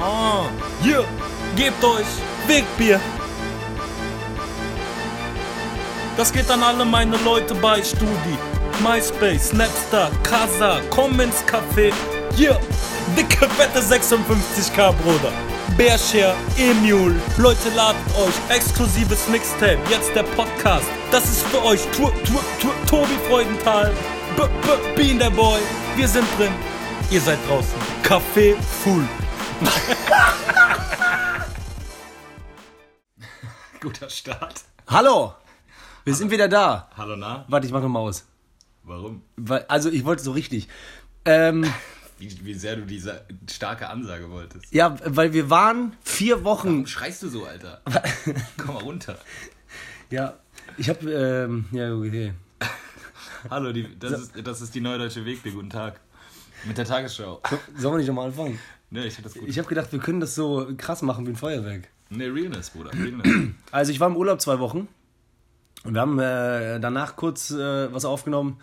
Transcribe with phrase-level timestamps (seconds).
[0.00, 0.44] Ah,
[0.80, 1.04] hier,
[1.56, 2.06] gebt euch
[2.46, 3.00] Wegbier.
[6.16, 8.38] Das geht an alle meine Leute bei Studi.
[8.80, 11.92] MySpace, Snapstar, Casa, komm Café.
[12.36, 12.60] Hier,
[13.16, 15.32] dicke, fette 56k, Bruder.
[15.76, 20.86] Bearshare, Emule, Leute ladet euch, exklusives Mixtape, jetzt der Podcast.
[21.10, 23.92] Das ist für euch, tu, tu, tu, Tobi Freudenthal,
[24.36, 25.60] B, B, Bean der Boy,
[25.96, 26.52] wir sind drin,
[27.10, 27.74] ihr seid draußen.
[28.02, 29.06] Café full.
[33.80, 34.62] Guter Start.
[34.86, 35.34] Hallo!
[36.04, 36.88] Wir sind wieder da.
[36.96, 37.44] Hallo, na?
[37.48, 38.26] Warte, ich mache mal aus.
[38.84, 39.22] Warum?
[39.36, 40.68] Weil, also, ich wollte so richtig.
[41.24, 41.64] Ähm,
[42.18, 44.74] Wie, wie sehr du diese starke Ansage wolltest.
[44.74, 46.68] ja, weil wir waren vier Wochen.
[46.68, 47.80] Warum schreist du so, Alter?
[48.56, 49.16] Komm mal runter.
[50.10, 50.34] Ja,
[50.76, 51.08] ich habe.
[51.12, 52.32] Ähm, ja, okay.
[53.48, 55.52] Hallo, die, das, ist, das ist die Neudeutsche Wegbier.
[55.52, 56.00] Guten Tag.
[56.64, 57.40] Mit der Tagesschau.
[57.76, 58.58] Sollen wir nicht nochmal anfangen?
[58.90, 59.48] Ne, ich das gut.
[59.48, 61.88] Ich habe gedacht, wir können das so krass machen wie ein Feuerwerk.
[62.10, 62.92] Ne, Realness, Bruder.
[62.92, 63.54] Realness.
[63.70, 64.88] Also, ich war im Urlaub zwei Wochen.
[65.84, 68.58] Und wir haben äh, danach kurz äh, was aufgenommen.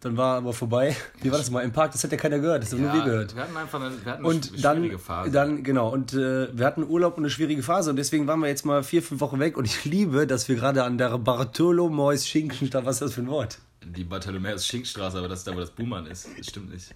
[0.00, 0.96] Dann war aber vorbei.
[1.20, 1.92] Wie war das mal im Park?
[1.92, 2.62] Das hat ja keiner gehört.
[2.62, 3.34] Das haben nur wir gehört.
[3.34, 5.30] Wir hatten einfach eine, wir hatten eine Und dann, schwierige Phase.
[5.30, 8.48] dann, genau, und äh, wir hatten Urlaub und eine schwierige Phase und deswegen waren wir
[8.48, 12.26] jetzt mal vier, fünf Wochen weg und ich liebe, dass wir gerade an der Bartholomäus
[12.26, 13.58] Schinkenstadt, was ist das für ein Wort?
[13.84, 16.28] die Bartholomäus Schinkstraße, aber das ist da, wo das Buhmann ist.
[16.38, 16.94] Das stimmt nicht.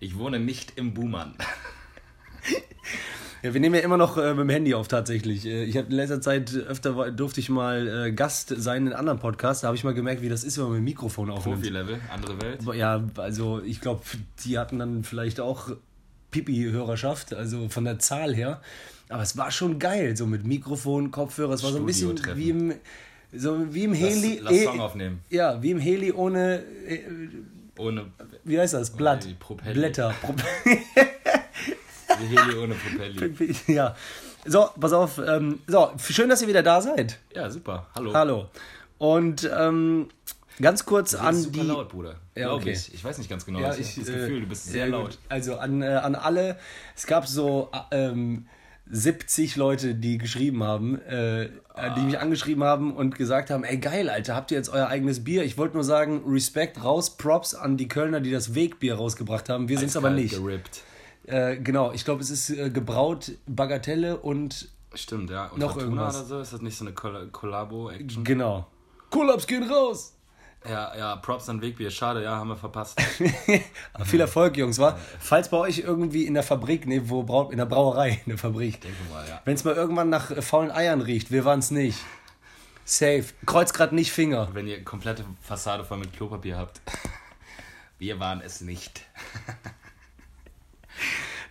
[0.00, 1.34] Ich wohne nicht im Buhmann.
[3.44, 5.44] Ja, wir nehmen ja immer noch äh, mit dem Handy auf tatsächlich.
[5.44, 9.18] Äh, ich habe in letzter Zeit öfter durfte ich mal äh, Gast sein in anderen
[9.18, 11.60] Podcasts, da habe ich mal gemerkt, wie das ist, wenn man mit dem Mikrofon aufnimmt.
[11.60, 12.60] Profi-Level, andere Welt.
[12.74, 14.00] Ja, also ich glaube,
[14.46, 15.72] die hatten dann vielleicht auch
[16.30, 18.62] Pipi-Hörerschaft, also von der Zahl her.
[19.10, 21.52] Aber es war schon geil, so mit Mikrofon, Kopfhörer.
[21.52, 22.74] Es war so ein bisschen wie im,
[23.30, 24.40] so wie im Heli.
[24.42, 25.20] lass eh, Song aufnehmen.
[25.28, 27.00] Ja, wie im Heli ohne, äh,
[27.76, 28.06] Ohne
[28.42, 28.88] wie heißt das?
[28.88, 29.28] Blatt.
[29.38, 29.74] Propelli.
[29.74, 30.14] Blätter.
[32.18, 33.54] Heli, ohne Propelli.
[33.66, 33.94] ja.
[34.44, 35.18] So, pass auf.
[35.18, 37.18] Ähm, so, schön, dass ihr wieder da seid.
[37.34, 37.86] Ja, super.
[37.94, 38.14] Hallo.
[38.14, 38.46] Hallo.
[38.98, 40.08] Und ähm,
[40.60, 41.66] ganz kurz Du an bist super die.
[41.66, 42.16] laut, Bruder.
[42.34, 42.72] Ja, okay.
[42.72, 42.92] Ich.
[42.94, 43.60] ich weiß nicht ganz genau.
[43.60, 45.10] Ja, ich ich, habe das äh, Gefühl, du bist sehr ja, laut.
[45.10, 45.18] gut.
[45.28, 46.58] Also an, äh, an alle,
[46.94, 48.46] es gab so äh, ähm,
[48.90, 51.48] 70 Leute, die geschrieben haben, äh,
[51.96, 55.24] die mich angeschrieben haben und gesagt haben, ey geil, Alter, habt ihr jetzt euer eigenes
[55.24, 55.42] Bier?
[55.42, 59.68] Ich wollte nur sagen, Respekt raus, Props an die Kölner, die das Wegbier rausgebracht haben.
[59.68, 60.34] Wir sind es aber nicht.
[60.34, 60.82] Gerippt.
[61.26, 65.46] Äh, genau, ich glaube, es ist äh, gebraut Bagatelle und Stimmt, ja.
[65.46, 66.16] Und Noch Fortuna irgendwas.
[66.18, 66.40] oder so?
[66.40, 68.22] Ist das nicht so eine Koll- Kollabo-Action?
[68.22, 68.66] genau.
[69.10, 70.12] Kollaps gehen raus!
[70.68, 71.90] Ja, ja, Props an Wegbier.
[71.90, 72.98] Schade, ja, haben wir verpasst.
[74.04, 74.96] Viel Erfolg, Jungs, wa?
[75.20, 78.38] Falls bei euch irgendwie in der Fabrik, nee, wo braut, in der Brauerei, in der
[78.38, 79.42] Fabrik, Denke mal, ja.
[79.44, 81.98] Wenn es mal irgendwann nach äh, faulen Eiern riecht, wir waren es nicht.
[82.86, 83.24] Safe.
[83.46, 84.48] Kreuz grad nicht Finger.
[84.54, 86.80] Wenn ihr komplette Fassade voll mit Klopapier habt.
[87.98, 89.02] Wir waren es nicht.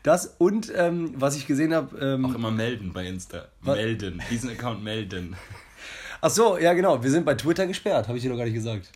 [0.03, 1.95] Das und ähm, was ich gesehen habe.
[1.95, 3.45] Auch Ähm, immer melden bei Insta.
[3.61, 4.21] Melden.
[4.29, 5.35] Diesen Account melden.
[6.21, 7.01] ach so, ja genau.
[7.03, 8.89] Wir sind bei Twitter gesperrt, habe ich dir doch gar nicht gesagt.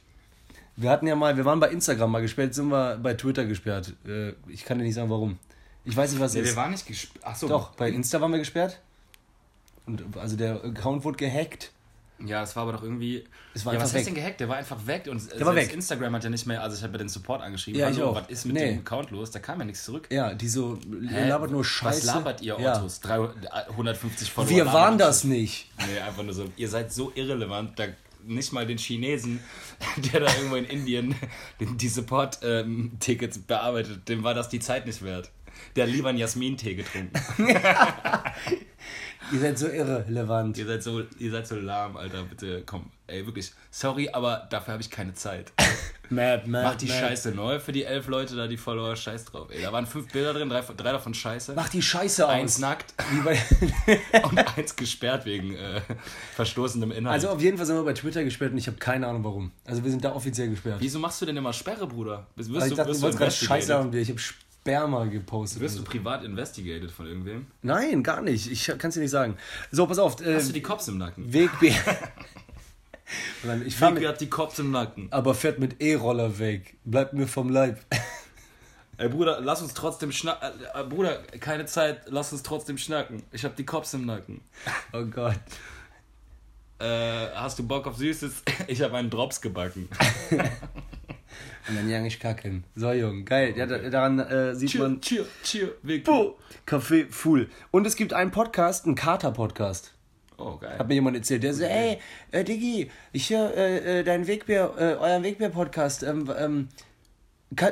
[0.75, 3.94] Wir hatten ja mal, wir waren bei Instagram mal gesperrt, sind wir bei Twitter gesperrt.
[4.06, 5.40] Äh, ich kann dir nicht sagen, warum.
[5.85, 6.58] Ich weiß nicht, was Nee, es wir ist.
[6.58, 7.25] waren nicht gesperrt.
[7.25, 7.47] Achso.
[7.47, 8.79] Doch, bei Insta waren wir gesperrt.
[9.85, 11.72] Und also der Account wurde gehackt.
[12.25, 13.23] Ja, das war aber doch irgendwie.
[13.53, 14.05] Es war ja, was heißt weg.
[14.05, 14.39] denn gehackt?
[14.39, 15.72] Der war einfach weg und der war weg.
[15.72, 16.63] Instagram hat ja nicht mehr.
[16.63, 17.79] Also ich habe bei den Support angeschrieben.
[17.79, 18.16] Ja, ich auch.
[18.16, 18.69] was ist mit Nee.
[18.72, 19.29] dem Account los?
[19.31, 20.07] Da kam ja nichts zurück.
[20.11, 20.79] Ja, die so
[21.09, 21.28] Hä?
[21.29, 22.07] labert nur Scheiße.
[22.07, 22.78] Was labert ihr, Ja.
[22.78, 23.01] Ottos?
[23.01, 24.50] 300, 150 Follower.
[24.50, 25.69] Wir waren das nicht.
[25.78, 26.45] Nee, einfach nur so.
[26.55, 27.85] Ihr seid so irrelevant, da
[28.25, 29.39] nicht mal den Chinesen,
[30.11, 31.16] der da irgendwo in Indien
[31.59, 35.29] die Support-Tickets bearbeitet, dem war das die Zeit nicht wert.
[35.75, 37.11] Der hat lieber einen Jasmin-Tee getrunken.
[39.32, 40.58] Ihr seid so irrelevant.
[40.58, 42.24] ihr, seid so, ihr seid so lahm, Alter.
[42.24, 42.92] Bitte, komm.
[43.08, 43.52] Ey, wirklich.
[43.72, 45.52] Sorry, aber dafür habe ich keine Zeit.
[46.10, 47.00] Mad, mad, Mach die mad.
[47.00, 48.96] Scheiße neu für die elf Leute da, die Follower.
[48.96, 49.50] Scheiß drauf.
[49.52, 51.52] Ey, da waren fünf Bilder drin, drei, drei davon scheiße.
[51.54, 52.32] Mach die Scheiße aus.
[52.34, 52.94] Eins nackt
[54.24, 55.82] und eins gesperrt wegen äh,
[56.36, 57.14] verstoßendem Inhalt.
[57.14, 59.52] Also auf jeden Fall sind wir bei Twitter gesperrt und ich habe keine Ahnung warum.
[59.66, 60.78] Also wir sind da offiziell gesperrt.
[60.80, 62.28] Wieso machst du denn immer Sperre, Bruder?
[62.38, 63.94] Wirst, Weil ich du, dachte, du wolltest gerade Scheiße haben.
[63.94, 64.20] Ich habe
[64.67, 65.61] Sperma gepostet.
[65.61, 67.47] wirst du privat investigated von irgendwem?
[67.61, 68.52] Nein, gar nicht.
[68.52, 69.37] Ich kann es dir nicht sagen.
[69.72, 70.19] So, pass auf.
[70.19, 71.31] Äh, Hast du die Cops im Nacken?
[71.31, 71.73] Wegbier.
[73.43, 75.08] Nein, ich fahr mit, hat die Cops im Nacken.
[75.11, 76.75] aber fährt mit E-Roller weg.
[76.84, 77.79] Bleibt mir vom Leib.
[78.97, 80.49] Ey, Bruder, lass uns trotzdem schnacken.
[80.73, 83.23] Äh, Bruder, keine Zeit, lass uns trotzdem schnacken.
[83.31, 84.41] Ich hab die Cops im Nacken.
[84.91, 85.40] Oh Gott.
[86.79, 88.43] Äh, hast du Bock auf Süßes?
[88.67, 89.87] Ich habe einen Drops gebacken.
[91.69, 92.64] Und dann jang ich kacken.
[92.75, 93.25] So, Jung.
[93.25, 93.53] Geil.
[93.58, 95.02] Ja, da, daran äh, sieht Cheer, man.
[95.02, 96.05] cheer, cheer, Weg.
[96.05, 96.34] Puh,
[96.66, 97.49] Kaffee full.
[97.72, 99.93] Und es gibt einen Podcast, einen Kater-Podcast.
[100.37, 100.78] Oh, geil.
[100.78, 101.97] Hat mir jemand erzählt, der so, ey,
[102.31, 106.03] äh, Diggi, ich höre äh, äh, deinen Wegbier, äh, euren Wegbier-Podcast.
[106.03, 106.69] Ähm, ähm,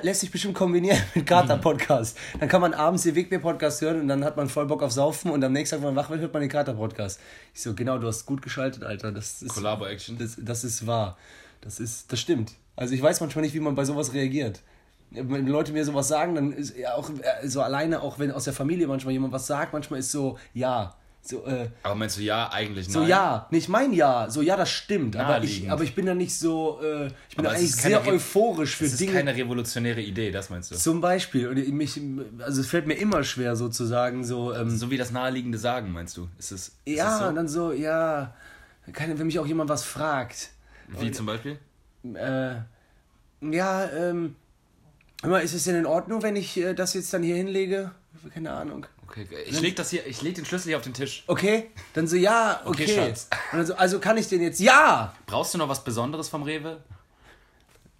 [0.02, 2.18] lässt sich bestimmt kombinieren mit Kater-Podcast.
[2.40, 5.32] Dann kann man abends den Wegbier-Podcast hören und dann hat man voll Bock auf Saufen
[5.32, 7.20] und am nächsten Tag, wenn man wach wird, hört man den Kater-Podcast.
[7.54, 9.12] Ich so, genau, du hast gut geschaltet, Alter.
[9.12, 10.18] Das ist, Collabo-Action.
[10.18, 11.18] Das, das ist wahr.
[11.62, 12.54] Das ist, das stimmt.
[12.76, 14.62] Also ich weiß manchmal nicht, wie man bei sowas reagiert.
[15.12, 18.44] Wenn Leute mir sowas sagen, dann ist ja auch äh, so alleine, auch wenn aus
[18.46, 20.96] der Familie manchmal jemand was sagt, manchmal ist so, ja.
[21.22, 23.10] So, äh, Aber meinst du ja, eigentlich so nein?
[23.10, 25.16] ja, nicht mein Ja, so ja, das stimmt.
[25.16, 27.76] Aber ich, aber ich bin da nicht so, äh, ich bin Aber da es eigentlich
[27.78, 29.14] sehr Re- euphorisch für Das ist Dinge.
[29.14, 30.76] keine revolutionäre Idee, das meinst du?
[30.76, 32.00] Zum Beispiel, und ich- mich,
[32.40, 36.16] also es fällt mir immer schwer sozusagen so, ähm, So wie das naheliegende Sagen, meinst
[36.18, 36.28] du?
[36.38, 37.26] Ist es, ist ja, es so?
[37.30, 38.36] und dann so, ja,
[38.94, 40.50] keine, wenn mich auch jemand was fragt,
[41.00, 41.58] Wie zum Beispiel?
[42.14, 42.56] Äh,
[43.42, 44.36] ja, ähm,
[45.24, 47.92] mal, ist es denn in Ordnung, wenn ich äh, das jetzt dann hier hinlege?
[48.34, 48.86] Keine Ahnung.
[49.08, 51.24] Okay, ich leg das hier, ich leg den Schlüssel hier auf den Tisch.
[51.28, 52.84] Okay, dann so, ja, okay.
[52.84, 53.30] Okay, Schatz.
[53.52, 55.14] Und dann so, also kann ich den jetzt, ja!
[55.28, 56.82] Brauchst du noch was Besonderes vom Rewe?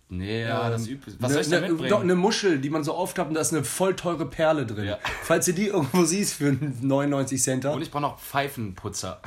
[0.08, 1.12] Nee, ja, das übt.
[1.20, 1.90] Was soll ich ne, da ne, mitbringen?
[1.90, 4.86] Doch, eine Muschel, die man so aufklappt und da ist eine voll teure Perle drin.
[4.86, 5.00] Ja.
[5.24, 7.74] Falls du die irgendwo siehst für einen 99 Center.
[7.74, 9.22] Und ich brauche noch Pfeifenputzer.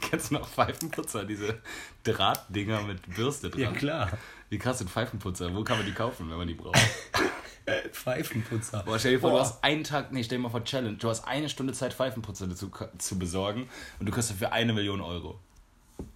[0.00, 1.24] Kennst du noch Pfeifenputzer?
[1.24, 1.58] Diese
[2.04, 3.60] Drahtdinger mit Bürste dran.
[3.60, 4.10] Ja, klar.
[4.48, 5.54] Wie krass sind Pfeifenputzer?
[5.54, 6.76] Wo kann man die kaufen, wenn man die braucht?
[7.92, 8.82] Pfeifenputzer.
[8.84, 9.42] Boah, stell dir vor, du Boah.
[9.44, 10.96] hast einen Tag, nee, stell dir mal vor, Challenge.
[10.96, 13.68] Du hast eine Stunde Zeit, Pfeifenputzer zu, zu besorgen
[13.98, 15.38] und du kriegst dafür eine Million Euro.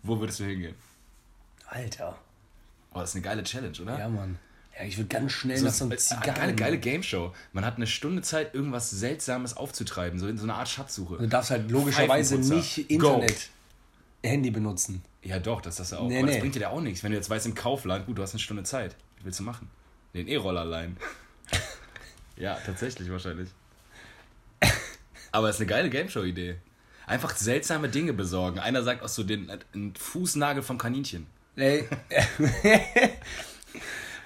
[0.02, 0.74] Wo würdest du hingehen?
[1.66, 2.16] Alter.
[2.92, 3.98] Oh, das ist eine geile Challenge, oder?
[3.98, 4.38] Ja, Mann.
[4.76, 6.34] Ja, ich würde ganz schnell So, nach so einem Zigarren.
[6.34, 7.32] geile, geile Game-Show.
[7.52, 11.18] Man hat eine Stunde Zeit, irgendwas Seltsames aufzutreiben, so in so eine Art Schatzsuche.
[11.18, 13.24] Du darfst halt logischerweise nicht Go.
[14.28, 15.02] Handy benutzen.
[15.22, 16.08] Ja, doch, das hast du auch.
[16.08, 16.40] Nee, Aber das nee.
[16.40, 17.02] bringt dir ja auch nichts.
[17.02, 18.96] Wenn du jetzt weißt, im Kaufland, gut, du hast eine Stunde Zeit.
[19.16, 19.70] Was willst du machen?
[20.12, 20.96] Den E-Roller leihen.
[22.36, 23.48] ja, tatsächlich wahrscheinlich.
[25.32, 26.56] Aber es ist eine geile Gameshow-Idee.
[27.06, 28.58] Einfach seltsame Dinge besorgen.
[28.60, 31.26] Einer sagt auch so den, den Fußnagel vom Kaninchen.
[31.56, 31.88] Ey,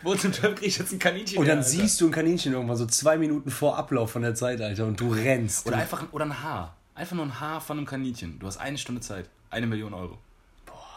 [0.03, 1.39] Wo zum Teufel krieg ich jetzt ein Kaninchen?
[1.39, 1.71] und her, dann Alter?
[1.71, 5.01] siehst du ein Kaninchen irgendwann so zwei Minuten vor Ablauf von der Zeit, Alter, und
[5.01, 5.67] du rennst.
[5.67, 6.77] Oder einfach oder ein Haar.
[6.95, 8.39] Einfach nur ein Haar von einem Kaninchen.
[8.39, 9.29] Du hast eine Stunde Zeit.
[9.51, 10.19] Eine Million Euro.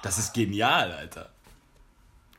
[0.03, 1.29] Das ist genial, Alter.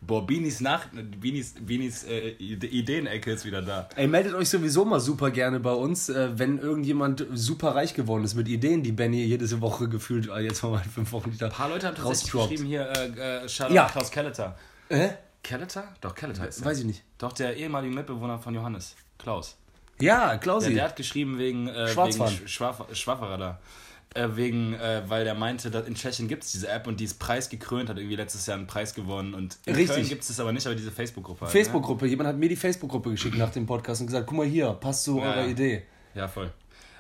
[0.05, 0.89] Boah, Beanies Nacht,
[1.21, 3.89] Beanies, Beanies äh, Ide- Ideenecke ist wieder da.
[3.95, 8.25] Ey, meldet euch sowieso mal super gerne bei uns, äh, wenn irgendjemand super reich geworden
[8.25, 11.53] ist mit Ideen, die Benny jede Woche gefühlt, äh, jetzt mal fünf Wochen wieder Ein
[11.53, 13.87] paar Leute haben tatsächlich geschrieben hier, äh, äh, Shoutout Ja.
[13.87, 14.59] Klaus Kelleter.
[14.89, 15.11] Hä?
[15.45, 15.85] Kelleter?
[16.01, 16.65] Doch, Kelleter ist er.
[16.67, 17.05] Weiß ich nicht.
[17.19, 18.97] Doch, der ehemalige Mitbewohner von Johannes.
[19.19, 19.57] Klaus.
[20.01, 20.75] Ja, Der, Klausi.
[20.75, 22.23] der hat geschrieben wegen, äh, wegen.
[22.25, 23.61] Sch- Schwaf Schwafferer da.
[24.15, 27.05] Äh, wegen, äh, weil der meinte, dass in Tschechien gibt es diese App und die
[27.05, 29.97] ist preisgekrönt, hat irgendwie letztes Jahr einen Preis gewonnen und in Richtig.
[29.97, 31.43] Köln gibt es aber nicht, aber diese Facebook-Gruppe.
[31.43, 32.07] halt, Facebook-Gruppe.
[32.07, 35.05] Jemand hat mir die Facebook-Gruppe geschickt nach dem Podcast und gesagt, guck mal hier, passt
[35.05, 35.47] zu Ja, eurer ja.
[35.47, 35.77] Idee.
[35.77, 36.21] Ne?
[36.21, 36.53] Ja, voll.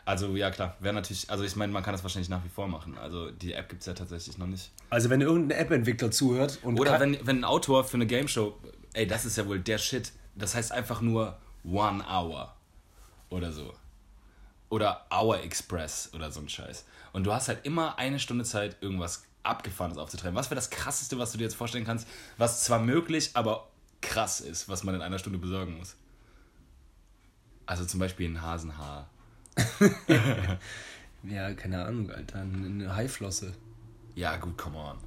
[0.04, 2.66] Also ja klar, wäre natürlich, also ich meine, man kann das wahrscheinlich nach wie vor
[2.66, 2.98] machen.
[2.98, 4.72] Also die App gibt es ja tatsächlich noch nicht.
[4.90, 8.58] Also wenn irgendein App-Entwickler zuhört und Oder wenn, wenn ein Autor für eine Game Show,
[8.94, 10.12] ey, das ist ja wohl der Shit.
[10.34, 12.52] Das heißt einfach nur One Hour
[13.30, 13.72] oder so.
[14.72, 16.86] Oder Hour Express oder so ein Scheiß.
[17.12, 20.34] Und du hast halt immer eine Stunde Zeit, irgendwas Abgefahrenes aufzutreiben.
[20.34, 22.08] Was wäre das krasseste, was du dir jetzt vorstellen kannst,
[22.38, 23.68] was zwar möglich, aber
[24.00, 25.94] krass ist, was man in einer Stunde besorgen muss?
[27.66, 29.10] Also zum Beispiel ein Hasenhaar.
[31.24, 32.40] Ja, keine Ahnung, Alter.
[32.40, 33.52] Eine Haiflosse.
[34.16, 34.98] Ja, gut, come on.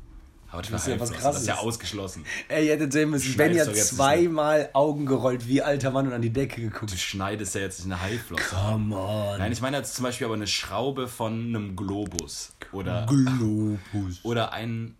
[0.55, 1.47] Aber das, Das ist ja was das ist Krasses.
[1.47, 2.25] ja ausgeschlossen.
[2.47, 6.21] Ey, ihr hättet sehen müssen, doch jetzt zweimal Augen gerollt wie alter Mann und an
[6.21, 6.91] die Decke geguckt.
[6.93, 8.43] Du schneidest ja jetzt nicht eine Haiflosse.
[8.55, 9.37] Come on.
[9.39, 12.53] Nein, ich meine jetzt zum Beispiel aber eine Schraube von einem Globus.
[12.71, 14.19] Oder, Globus.
[14.23, 14.95] oder ein,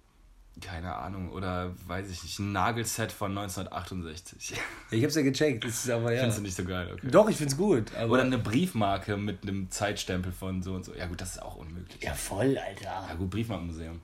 [0.61, 4.53] keine Ahnung, oder weiß ich nicht, ein Nagelset von 1968.
[4.91, 6.19] Ich hab's ja gecheckt, das ist aber ja.
[6.19, 7.07] Findest du nicht so geil, okay.
[7.09, 7.91] Doch, ich find's gut.
[8.07, 10.93] Oder eine Briefmarke mit einem Zeitstempel von so und so.
[10.95, 12.01] Ja gut, das ist auch unmöglich.
[12.01, 12.85] ja, voll, Alter.
[13.09, 13.99] Ja gut, Briefmarkenmuseum.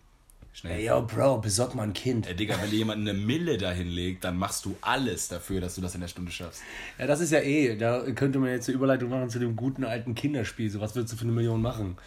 [0.54, 0.80] Schnell.
[0.80, 2.28] Ey, yo, Bro, besorg mal ein Kind.
[2.28, 5.76] Ey, Digga, wenn dir jemand eine Mille dahin legt, dann machst du alles dafür, dass
[5.76, 6.62] du das in der Stunde schaffst.
[7.00, 9.86] Ja, das ist ja eh, da könnte man jetzt eine Überleitung machen zu dem guten
[9.86, 10.70] alten Kinderspiel.
[10.70, 11.98] So, was würdest du für eine Million machen?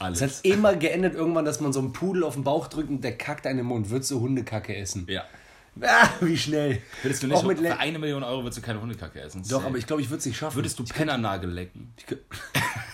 [0.00, 0.18] Alles.
[0.18, 3.02] Das hat immer geendet irgendwann, dass man so einen Pudel auf den Bauch drückt und
[3.04, 3.88] der kackt einen im Mund.
[3.90, 5.06] Würdest du Hundekacke essen?
[5.08, 5.24] ja.
[5.80, 6.82] Ah, wie schnell.
[7.00, 9.40] Würdest du nicht, Auch mit für eine Million Euro würdest du keine Hundekacke essen.
[9.42, 9.66] Doch, Safe.
[9.68, 10.56] aber ich glaube, ich würde es nicht schaffen.
[10.56, 11.94] Würdest du Pennernagel lecken?
[11.96, 12.04] Ich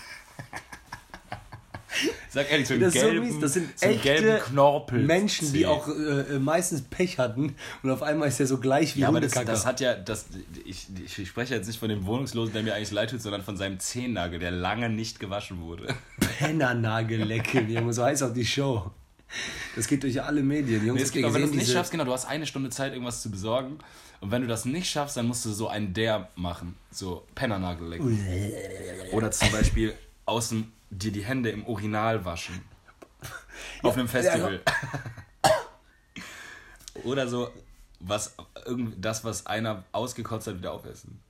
[2.31, 3.41] Sag ehrlich, so einen das, ist so gelben, mies.
[3.41, 5.03] das sind so gelben echte Knorpel.
[5.03, 5.93] Menschen, die auch äh,
[6.37, 9.33] äh, meistens Pech hatten und auf einmal ist der so gleich wie Ja, aber das,
[9.33, 10.27] das hat ja, das,
[10.65, 13.57] ich, ich spreche jetzt nicht von dem Wohnungslosen, der mir eigentlich leid tut, sondern von
[13.57, 15.95] seinem Zehennagel, der lange nicht gewaschen wurde.
[16.39, 18.91] Pennernagel lecken, Junge, so heißt auch die Show.
[19.77, 20.87] Das geht durch alle Medien.
[20.87, 22.71] Jungs, Nee, es gibt, aber wenn du es nicht schaffst, genau, du hast eine Stunde
[22.71, 23.79] Zeit, irgendwas zu besorgen.
[24.21, 26.77] Und wenn du das nicht schaffst, dann musst du so einen Der machen.
[26.91, 28.19] So Pennernagel lecken.
[29.13, 29.95] Oder zum Beispiel
[30.25, 32.63] außen dir die Hände im Urinal waschen.
[33.83, 34.61] Auf einem Festival.
[37.05, 37.51] Oder so
[38.01, 41.21] was irgend das, was einer ausgekotzt hat, wieder aufessen.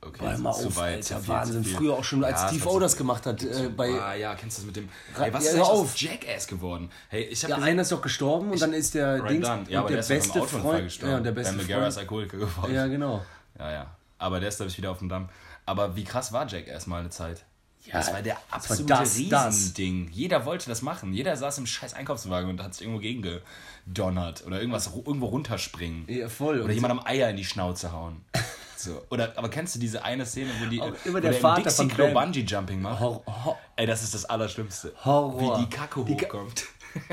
[0.00, 1.64] Okay, das mal auf, weit, Alter, Wahnsinn.
[1.64, 4.58] Früher auch schon, als Ja, Steve O das gemacht hat, äh, bei, Ah ja, kennst
[4.58, 4.88] du das mit dem.
[5.16, 5.96] Ra- Ey, was ja, ist auf.
[5.96, 6.90] Jackass geworden?
[7.08, 9.60] Hey, ich habe ja, einer ist doch gestorben und dann ist der Right Dings done.
[9.60, 11.12] und Ja, aber der, der, beste Freund, gestorben.
[11.14, 12.74] ja, der beste Dan Megara ist Freund, Alkoholiker geworden.
[12.74, 13.24] ja, genau.
[13.58, 13.96] Ja, ja.
[14.18, 15.28] Aber der ist, glaube ich, wieder auf dem Damm.
[15.64, 17.44] Aber wie krass war Jackass mal eine Zeit?
[17.84, 19.54] Ja, das war der das absolute das, das.
[19.56, 20.08] Riesending.
[20.10, 21.12] Jeder wollte das machen.
[21.12, 24.46] Jeder saß im scheiß Einkaufswagen und hat sich irgendwo gegengedonnert.
[24.46, 26.04] Oder irgendwas irgendwo runterspringen.
[26.08, 26.62] Ja, voll.
[26.62, 28.24] Oder jemandem Eier in die Schnauze hauen.
[28.76, 29.02] So.
[29.08, 31.62] Oder, aber kennst du diese eine Szene, wo die Auch wo immer der im Vater
[31.62, 32.12] Dixie Klo.
[32.12, 33.00] Bungee Jumping macht?
[33.00, 34.92] Hor Hor Ey, das ist das Allerschlimmste.
[35.02, 35.58] Horror.
[35.58, 36.64] Wie die Kacke Die hochkommt.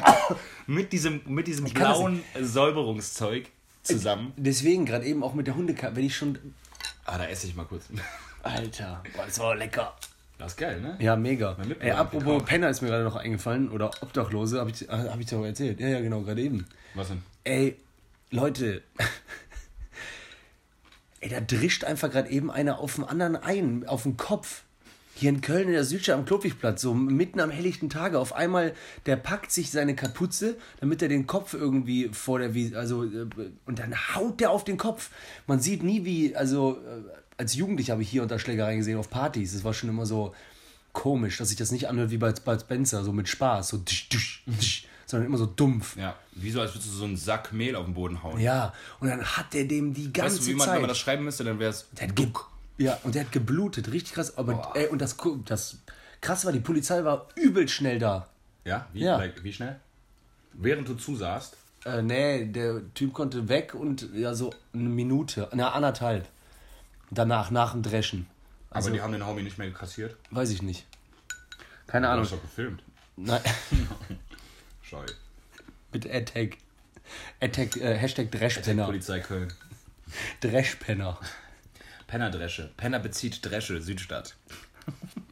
[0.67, 3.49] mit diesem, mit diesem das blauen Säuberungszeug
[3.83, 4.33] zusammen.
[4.35, 6.37] Deswegen, gerade eben auch mit der Hundekarte, wenn ich schon.
[7.05, 7.85] Ah, da esse ich mal kurz.
[8.43, 9.95] Alter, boah, das war lecker.
[10.41, 10.98] Das ist geil, ne?
[11.00, 11.55] Ja, mega.
[11.79, 12.43] Ey, apropos.
[12.43, 13.69] Penner ist mir gerade noch eingefallen.
[13.69, 15.79] Oder Obdachlose, habe ich, äh, hab ich dir auch erzählt.
[15.79, 16.65] Ja, ja, genau, gerade eben.
[16.95, 17.21] Was denn?
[17.43, 17.77] Ey,
[18.31, 18.81] Leute.
[21.19, 24.63] Ey, da drischt einfach gerade eben einer auf den anderen ein, auf den Kopf.
[25.13, 28.17] Hier in Köln in der Südstadt am Klopwigplatz, so mitten am helllichten Tage.
[28.17, 28.74] Auf einmal,
[29.05, 33.27] der packt sich seine Kapuze, damit er den Kopf irgendwie vor der Wiese, also, äh,
[33.67, 35.12] und dann haut der auf den Kopf.
[35.45, 39.10] Man sieht nie wie, also, äh, als Jugendlicher habe ich hier unter Schlägereien gesehen auf
[39.10, 39.53] Partys.
[39.53, 40.36] Das war schon immer so
[40.93, 44.10] komisch, dass sich das nicht anhört wie bei Bud Spencer, so mit Spaß, so tsch,
[44.10, 45.98] tsch, tsch, sondern immer so dumpf.
[45.98, 48.39] Ja, wie so, als würdest du so einen Sack Mehl auf den Boden hauen.
[48.39, 50.75] Ja, und dann hat der dem die ganze weißt du, wie man, Zeit.
[50.75, 51.88] wenn man das schreiben müsste, dann wäre es
[52.77, 54.38] ja, und der hat geblutet, richtig krass.
[54.38, 55.77] Aber ey, und das, das
[56.19, 58.27] krass war, die Polizei war übel schnell da.
[58.65, 59.17] Ja, wie, Ja.
[59.17, 59.79] Like, wie schnell?
[60.53, 61.57] Während du zusahst.
[61.86, 66.27] Äh, nee, der Typ konnte weg und ja, so eine Minute, na anderthalb.
[67.12, 68.25] Danach, nach dem Dreschen.
[68.70, 70.15] Also, aber die haben den Homie nicht mehr kassiert.
[70.32, 70.88] weiß ich nicht.
[71.88, 72.24] Keine Du Ahnung.
[72.25, 72.82] hast doch gefilmt.
[73.18, 73.41] Nein,
[74.82, 75.06] Scheu.
[75.91, 76.58] mit Attack.
[77.41, 78.86] Attack, äh, Hashtag Dreschpenner.
[78.86, 79.51] Polizei Köln.
[80.39, 81.20] Dreschpenner.
[82.08, 82.72] Penner-Dresche.
[82.77, 84.36] Penner bezieht Dresche, Südstadt.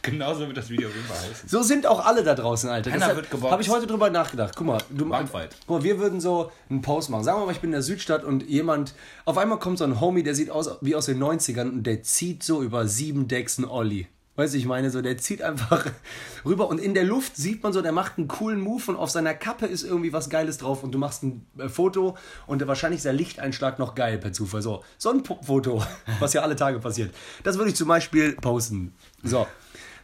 [0.02, 1.48] Genauso wird das Video auf jeden Fall heißen.
[1.48, 2.90] So sind auch alle da draußen, Alter.
[2.90, 3.52] Keiner wird geboxt.
[3.52, 4.54] Habe ich heute drüber nachgedacht.
[4.56, 5.56] Guck mal, du, Bumfight.
[5.66, 7.24] guck mal, wir würden so einen Post machen.
[7.24, 10.00] Sagen wir mal, ich bin in der Südstadt und jemand, auf einmal kommt so ein
[10.00, 13.58] Homie, der sieht aus wie aus den 90ern und der zieht so über sieben Decks
[13.58, 14.08] einen Olli.
[14.40, 15.84] Weißt du, ich meine, so, der zieht einfach
[16.46, 19.10] rüber und in der Luft sieht man so, der macht einen coolen Move und auf
[19.10, 22.16] seiner Kappe ist irgendwie was Geiles drauf und du machst ein äh, Foto
[22.46, 24.62] und wahrscheinlich ist der Lichteinschlag noch geil per Zufall.
[24.62, 25.84] So, so ein Foto,
[26.20, 27.14] was ja alle Tage passiert.
[27.42, 28.94] Das würde ich zum Beispiel posten.
[29.22, 29.46] So,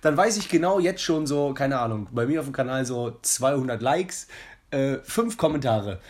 [0.00, 3.18] dann weiß ich genau jetzt schon so, keine Ahnung, bei mir auf dem Kanal so
[3.22, 4.28] 200 Likes,
[4.70, 6.00] äh, fünf Kommentare.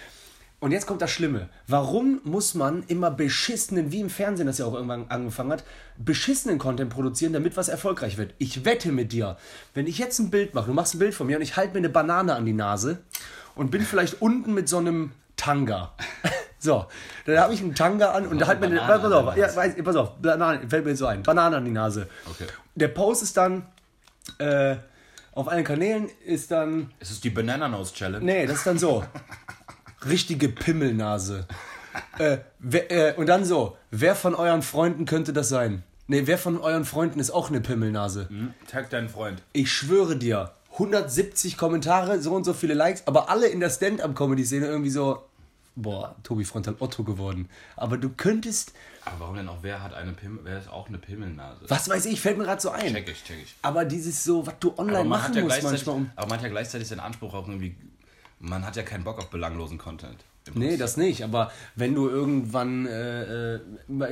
[0.59, 1.51] Und jetzt kommt das Schlimme.
[1.69, 5.65] Warum muss man immer beschissenen, wie im Fernsehen das ja auch irgendwann angefangen hat,
[5.99, 8.33] beschissenen Content produzieren, damit was erfolgreich wird?
[8.39, 9.37] Ich wette mit dir,
[9.75, 11.75] wenn ich jetzt ein Bild mache, du machst ein Bild von mir und ich halte
[11.75, 12.99] mir eine Banane an die Nase
[13.55, 15.95] und bin vielleicht unten mit so einem Tanga.
[16.59, 16.87] So,
[17.27, 19.47] dann habe ich einen Tanga an und da halt mir eine, pass auf, ja,
[19.85, 22.09] pass auf, Banane, fällt mir jetzt so ein, Banane an die Nase.
[22.29, 22.47] Okay.
[22.75, 23.67] Der Post ist dann
[24.39, 24.77] äh,
[25.33, 28.25] auf allen Kanälen ist dann Es ist die Banana Nose Challenge.
[28.25, 29.05] Nee, das ist dann so.
[30.09, 31.47] Richtige Pimmelnase.
[32.19, 35.83] Äh, wer, äh, und dann so, wer von euren Freunden könnte das sein?
[36.09, 38.29] Nee, wer von euren Freunden ist auch eine Pimmelnase?
[38.29, 38.55] Hm?
[38.71, 39.43] Tag deinen Freund.
[39.53, 44.67] Ich schwöre dir, 170 Kommentare, so und so viele Likes, aber alle in der Stand-Up-Comedy-Szene
[44.67, 45.25] irgendwie so,
[45.75, 47.49] boah, Tobi Frontal Otto geworden.
[47.77, 48.73] Aber du könntest,
[49.07, 49.59] Aber warum denn auch?
[49.63, 50.41] Wer hat eine Pimmel?
[50.43, 51.61] Wer ist auch eine Pimmelnase?
[51.69, 52.93] was weiß ich, fällt mir gerade so ein.
[52.93, 53.55] Check ich, check ich.
[53.63, 56.11] Aber dieses so, was du online machen ja musst manchmal um.
[56.17, 57.77] aber man hat ja gleichzeitig den Anspruch auch irgendwie.
[58.39, 60.23] Man hat ja keinen Bock auf belanglosen Content.
[60.55, 61.25] Nee, das nicht.
[61.25, 63.61] Aber wenn du irgendwann, äh, äh,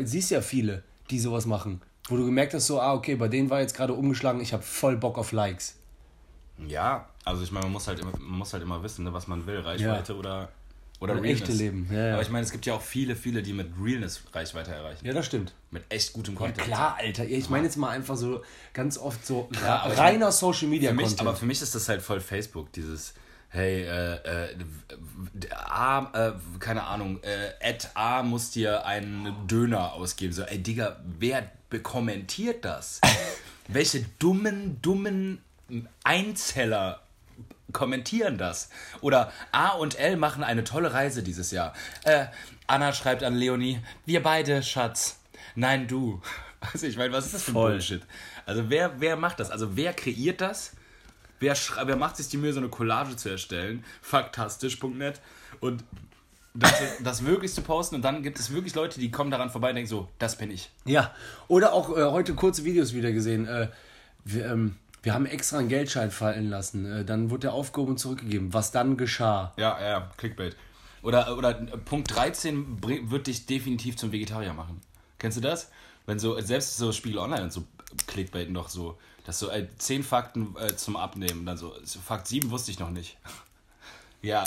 [0.05, 3.51] siehst ja viele, die sowas machen, wo du gemerkt hast, so, ah, okay, bei denen
[3.51, 5.77] war jetzt gerade umgeschlagen, ich habe voll Bock auf Likes.
[6.67, 9.27] Ja, also ich meine, man muss halt immer, man muss halt immer wissen, ne, was
[9.27, 10.49] man will, Reichweite oder
[11.05, 12.13] oder Oder echte Leben, ja, ja.
[12.15, 15.07] Aber ich meine, es gibt ja auch viele, viele, die mit Realness Reichweite erreichen.
[15.07, 15.53] Ja, das stimmt.
[15.71, 16.67] Mit echt gutem Ja, Content.
[16.67, 17.25] klar, Alter.
[17.25, 18.43] Ich meine jetzt mal einfach so
[18.73, 21.21] ganz oft so Ja, ich reiner Social Media Für mich, Content.
[21.29, 23.15] aber für mich ist das halt voll Facebook, dieses
[23.51, 24.49] hey, äh, äh,
[25.55, 30.33] A, äh, keine Ahnung, äh, Ed A muss dir einen Döner ausgeben.
[30.33, 31.49] So, ey Digga, wer
[31.83, 33.01] kommentiert das?
[33.69, 35.39] Welche dummen, dummen
[36.03, 37.01] Einzeller
[37.75, 38.71] kommentieren das?
[39.03, 41.75] Oder A und L machen eine tolle Reise dieses Jahr.
[42.05, 42.27] Äh,
[42.67, 45.21] Anna schreibt an Leonie, wir beide, Schatz.
[45.55, 46.23] Nein, du.
[46.73, 47.71] Also ich meine, was ist das für ein Voll.
[47.73, 48.01] Bullshit?
[48.47, 49.51] Also wer, wer macht das?
[49.51, 50.73] Also wer kreiert das?
[51.39, 51.55] Wer,
[51.85, 53.85] wer macht sich die Mühe, so eine Collage zu erstellen?
[54.01, 55.21] Faktastisch.net
[55.61, 55.85] und
[56.55, 59.69] das, das wirklich zu posten und dann gibt es wirklich Leute, die kommen daran vorbei
[59.69, 60.71] und denken so, das bin ich.
[60.87, 61.15] Ja,
[61.49, 63.47] oder auch äh, heute kurze Videos wieder gesehen.
[63.47, 63.69] Äh,
[64.25, 66.91] wir, ähm, wir haben extra einen Geldschein fallen lassen.
[66.91, 68.53] Äh, dann wurde der aufgehoben und zurückgegeben.
[68.55, 69.53] Was dann geschah?
[69.57, 70.57] Ja, ja, Clickbait.
[71.03, 74.81] Oder, oder Punkt 13 bring- wird dich definitiv zum Vegetarier machen.
[75.19, 75.71] Kennst du das?
[76.07, 77.65] Wenn so, selbst so Spiegel Online und so
[78.07, 82.27] Clickbait noch so, dass so äh, 10 Fakten äh, zum Abnehmen, dann so, so, Fakt
[82.27, 83.19] 7 wusste ich noch nicht.
[84.23, 84.45] ja,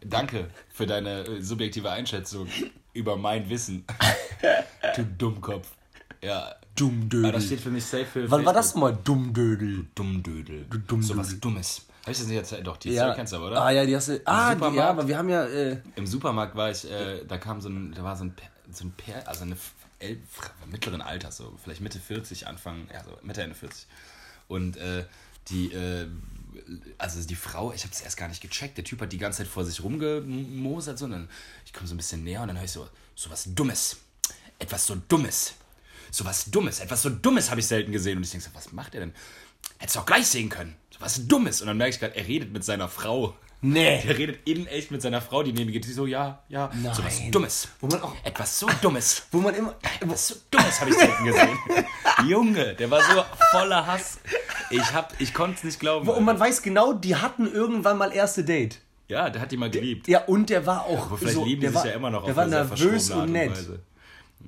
[0.00, 2.48] danke für deine äh, subjektive Einschätzung
[2.94, 3.84] über mein Wissen.
[4.96, 5.68] du Dummkopf.
[6.22, 7.26] Ja, Dummdödel.
[7.26, 9.86] aber das steht für mich safe für Wann war das mal Dummdödel?
[9.94, 10.64] Dummdödel.
[10.68, 11.02] Dummdödel.
[11.02, 11.82] So was Dummes.
[12.02, 12.66] Hab ich das nicht erzählt?
[12.66, 13.62] Doch, die Story kennst du aber, oder?
[13.62, 14.20] Ah ja, die hast du.
[14.24, 15.44] Ah, die, ja, aber wir haben ja.
[15.44, 18.34] Äh, Im Supermarkt war ich, äh, da kam so ein, da war so ein,
[18.70, 19.56] so ein Pär, also eine
[19.98, 20.18] El
[20.70, 23.86] mittleren Alters, so vielleicht Mitte 40, Anfang, ja, so Mitte, Ende 40.
[24.48, 25.04] Und äh,
[25.48, 26.06] die, äh,
[26.98, 29.38] also die Frau, ich habe es erst gar nicht gecheckt, der Typ hat die ganze
[29.38, 31.28] Zeit vor sich rumgemosert, so, und dann,
[31.64, 33.96] ich komme so ein bisschen näher und dann höre ich so, so was Dummes,
[34.58, 35.54] etwas so Dummes,
[36.10, 38.16] so was Dummes, etwas so Dummes habe ich selten gesehen.
[38.18, 39.12] Und ich denke so, was macht er denn?
[39.78, 41.60] Hättest du auch gleich sehen können, so was Dummes.
[41.60, 43.34] Und dann merke ich gerade, er redet mit seiner Frau.
[43.60, 44.02] nee.
[44.06, 45.84] Der redet in echt mit seiner Frau, die neben ihm geht.
[45.84, 47.32] Die so, ja, ja, so was Nein.
[47.32, 47.68] Dummes.
[47.80, 49.22] Wo man auch- Etwas so Dummes.
[49.32, 49.74] Wo man immer.
[50.00, 51.58] Etwas so Dummes habe ich selten gesehen.
[52.26, 54.18] Junge, der war so voller Hass.
[54.70, 56.08] Ich, hab, ich konnte es nicht glauben.
[56.08, 58.80] Und man weiß genau, die hatten irgendwann mal erste Date.
[59.08, 60.08] ja, der hat die mal geliebt.
[60.08, 61.06] Ja, und der war auch.
[61.06, 63.30] Aber vielleicht so, lieben die sich war, ja immer noch Der auf war nervös und
[63.32, 63.50] nett.
[63.50, 63.80] Weise.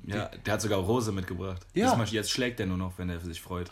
[0.05, 1.65] Ja, der hat sogar Rose mitgebracht.
[1.73, 1.87] Ja.
[1.89, 3.69] Diesmal, jetzt schlägt er nur noch, wenn er sich freut.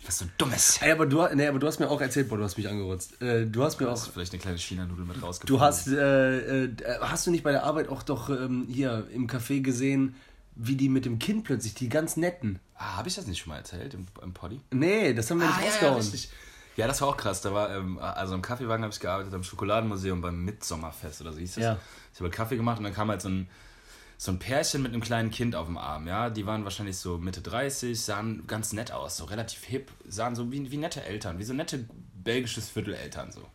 [0.00, 0.78] Etwas so Dummes.
[0.82, 3.20] Ey, aber du, nee, aber du hast mir auch erzählt, boah, du hast mich angerotzt.
[3.22, 4.06] Äh, du hast mir Hast auch.
[4.06, 5.56] du vielleicht eine kleine China-Nudel mit rausgefunden?
[5.58, 6.70] Du hast, äh, äh,
[7.00, 10.14] hast du nicht bei der Arbeit auch doch ähm, hier im Café gesehen,
[10.56, 12.60] wie die mit dem Kind plötzlich, die ganz netten.
[12.76, 14.60] Ah, habe ich das nicht schon mal erzählt im, im Poddy?
[14.70, 15.96] Nee, das haben wir nicht Ah, ja, ja, rausgehauen.
[16.00, 16.28] richtig.
[16.76, 17.40] Ja, das war auch krass.
[17.40, 21.38] Da war, ähm, also im Kaffeewagen habe ich gearbeitet, am Schokoladenmuseum beim Mitsommerfest oder so
[21.38, 21.62] hieß das.
[21.64, 21.78] Ja.
[22.12, 23.48] Ich habe Kaffee gemacht und dann kam halt so ein,
[24.16, 26.06] so ein Pärchen mit einem kleinen Kind auf dem Arm.
[26.06, 30.34] Ja, die waren wahrscheinlich so Mitte 30, sahen ganz nett aus, so relativ hip, sahen
[30.34, 31.86] so wie, wie nette Eltern, wie so nette
[32.22, 33.46] belgisches Vierteleltern so.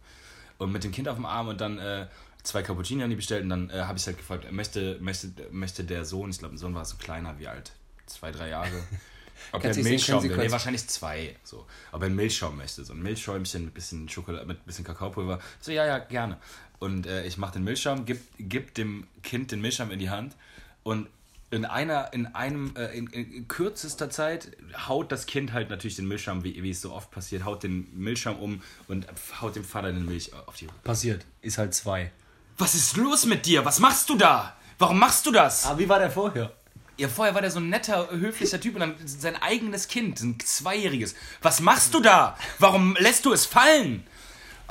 [0.58, 2.08] Und mit dem Kind auf dem Arm und dann äh,
[2.44, 5.84] zwei Cappuccini haben die bestellt und dann äh, habe ich halt gefragt, möchte, möchte, möchte
[5.84, 7.72] der Sohn, ich glaube, der Sohn war so kleiner wie alt,
[8.06, 8.72] zwei, drei Jahre.
[9.54, 10.36] Ob er Milchschaum will.
[10.36, 11.36] Nee, wahrscheinlich zwei.
[11.46, 11.66] So.
[11.94, 12.84] Ob er Milchschaum möchte.
[12.84, 15.40] So ein Milchschäumchen mit bisschen Schokolade, mit bisschen Kakaopulver.
[15.62, 16.38] So, ja, ja, gerne.
[16.80, 20.36] Und äh, ich mache den Milchschaum, gib, gib dem Kind den Milchschaum in die Hand
[20.84, 21.08] und
[21.52, 24.56] in einer, in einem, äh, in, in kürzester Zeit
[24.88, 27.88] haut das Kind halt natürlich den Milchschaum, wie, wie es so oft passiert, haut den
[27.98, 29.08] Milchschaum um und
[29.42, 31.26] haut dem Vater den Milch auf die Passiert.
[31.42, 32.12] Ist halt zwei.
[32.58, 33.66] Was ist los mit dir?
[33.66, 34.56] Was machst du da?
[34.78, 35.66] Warum machst du das?
[35.66, 36.54] Aber wie war der vorher?
[36.98, 40.38] Ja, vorher war der so ein netter, höflicher Typ und dann sein eigenes Kind, ein
[40.40, 41.16] Zweijähriges.
[41.42, 42.38] Was machst du da?
[42.60, 44.04] Warum lässt du es fallen?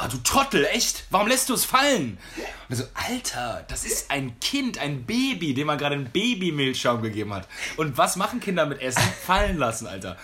[0.00, 1.04] Ah, du Trottel, echt?
[1.10, 2.18] Warum lässt du es fallen?
[2.36, 7.02] Und er so, Alter, das ist ein Kind, ein Baby, dem man gerade einen Babymilchschaum
[7.02, 7.48] gegeben hat.
[7.76, 9.02] Und was machen Kinder mit Essen?
[9.26, 10.16] Fallen lassen, Alter.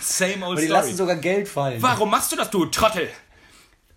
[0.00, 0.80] Same old Aber die story.
[0.80, 1.80] lassen sogar Geld fallen.
[1.80, 3.08] Warum machst du das, du Trottel?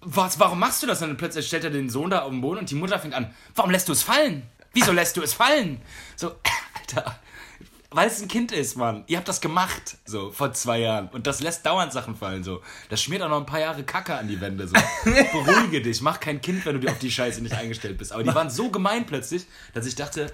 [0.02, 1.02] Was, warum machst du das?
[1.02, 3.16] Und dann plötzlich stellt er den Sohn da auf den Boden und die Mutter fängt
[3.16, 3.34] an.
[3.56, 4.44] Warum lässt du es fallen?
[4.74, 5.82] Wieso lässt du es fallen?
[6.16, 6.36] So,
[6.80, 7.20] Alter.
[7.94, 9.04] Weil es ein Kind ist, Mann.
[9.08, 11.10] Ihr habt das gemacht, so, vor zwei Jahren.
[11.10, 12.62] Und das lässt dauernd Sachen fallen, so.
[12.90, 14.76] Das schmiert auch noch ein paar Jahre Kacke an die Wände, so.
[15.06, 18.12] Beruhige dich, mach kein Kind, wenn du dir auf die Scheiße nicht eingestellt bist.
[18.12, 20.32] Aber die waren so gemein plötzlich, dass ich dachte,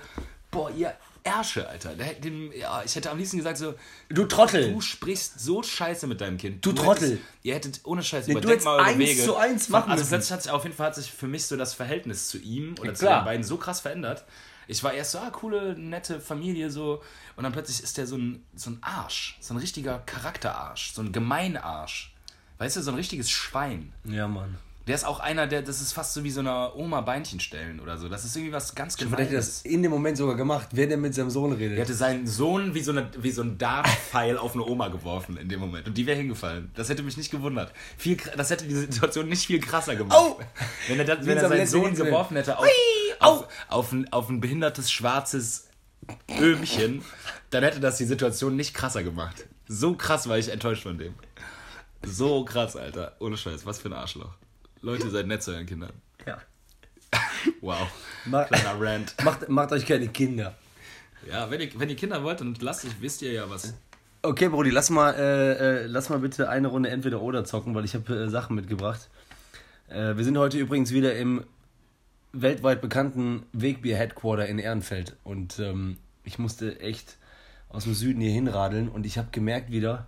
[0.52, 1.95] boah, ihr Ärsche, Alter.
[1.95, 3.76] Dem, ja, ich hätte am liebsten gesagt so,
[4.08, 4.72] Du Trottel.
[4.74, 6.65] Du sprichst so scheiße mit deinem Kind.
[6.65, 7.10] Du Trottel.
[7.12, 9.24] Hättest, ihr hättet ohne Scheiß Nee, du überdenkt mal eure eins Wege.
[9.26, 11.58] zu eins machen Also plötzlich hat sich auf jeden Fall hat sich für mich so
[11.58, 13.22] das Verhältnis zu ihm oder zu klar.
[13.22, 14.24] den beiden so krass verändert.
[14.69, 17.01] Ich war erst so, ah, coole, nette Familie so.
[17.36, 19.36] Und dann plötzlich ist der so ein, so ein Arsch.
[19.41, 20.91] So ein richtiger Charakterarsch.
[20.91, 22.13] So ein Gemeinarsch.
[22.60, 23.93] Weißt du, so ein richtiges Schwein.
[24.03, 24.60] Ja, Mann.
[24.88, 27.80] Der ist auch einer, der, das ist fast so wie so einer Oma Beinchen stellen
[27.80, 28.10] oder so.
[28.10, 29.62] Das ist irgendwie was ganz Vielleicht hätte er Gemeines.
[29.63, 31.78] das in dem Moment sogar gemacht, wer denn mit seinem Sohn redet.
[31.78, 35.38] Er hätte seinen Sohn wie so, eine, wie so ein Dartpfeil auf eine Oma geworfen
[35.38, 35.88] in dem Moment.
[35.88, 36.72] Und die wäre hingefallen.
[36.76, 37.72] Das hätte mich nicht gewundert.
[37.98, 40.18] Viel, das hätte die Situation nicht viel krasser gemacht.
[40.18, 40.39] Au!
[40.88, 42.68] Wenn er, das, wenn er seinen Sohn geworfen hätte auf,
[43.20, 45.68] auf, auf, ein, auf ein behindertes schwarzes
[46.39, 47.04] Öhmchen,
[47.52, 49.46] dann hätte das die Situation nicht krasser gemacht.
[49.68, 51.13] So krass war ich enttäuscht von dem.
[52.04, 53.15] So krass, Alter.
[53.20, 53.65] Ohne Scheiß.
[53.68, 54.34] Was für ein Arschloch.
[54.82, 55.94] Leute, seid nett zu euren Kindern.
[56.26, 56.38] ja.
[57.62, 57.88] Wow.
[58.26, 59.15] Ma- Kleiner Rant.
[59.24, 60.56] macht, macht euch keine Kinder.
[61.30, 63.74] Ja, wenn ihr, wenn ihr Kinder wollt, dann lasst euch, wisst ihr ja was.
[64.22, 67.86] Okay, Brody, lass mal, äh, äh, lass mal bitte eine Runde entweder oder zocken, weil
[67.86, 69.10] ich habe äh, Sachen mitgebracht.
[69.88, 71.44] Äh, wir sind heute übrigens wieder im
[72.34, 77.18] weltweit bekannten Wegbier Headquarter in Ehrenfeld und ähm, ich musste echt
[77.70, 80.08] aus dem Süden hier hinradeln und ich habe gemerkt wieder,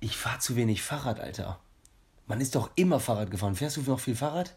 [0.00, 1.58] ich fahre zu wenig Fahrrad, Alter.
[2.26, 3.54] Man ist doch immer Fahrrad gefahren.
[3.54, 4.54] Fährst du noch viel Fahrrad?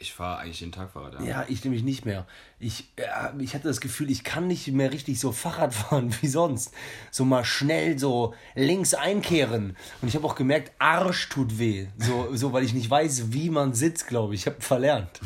[0.00, 1.20] Ich fahre eigentlich jeden Tag Fahrrad.
[1.22, 2.24] Ja, ich nämlich nicht mehr.
[2.60, 6.28] Ich, ja, ich hatte das Gefühl, ich kann nicht mehr richtig so Fahrrad fahren wie
[6.28, 6.72] sonst.
[7.10, 9.76] So mal schnell so links einkehren.
[10.00, 11.88] Und ich habe auch gemerkt, Arsch tut weh.
[11.98, 14.42] So, so weil ich nicht weiß, wie man sitzt, glaube ich.
[14.42, 15.20] Ich habe verlernt.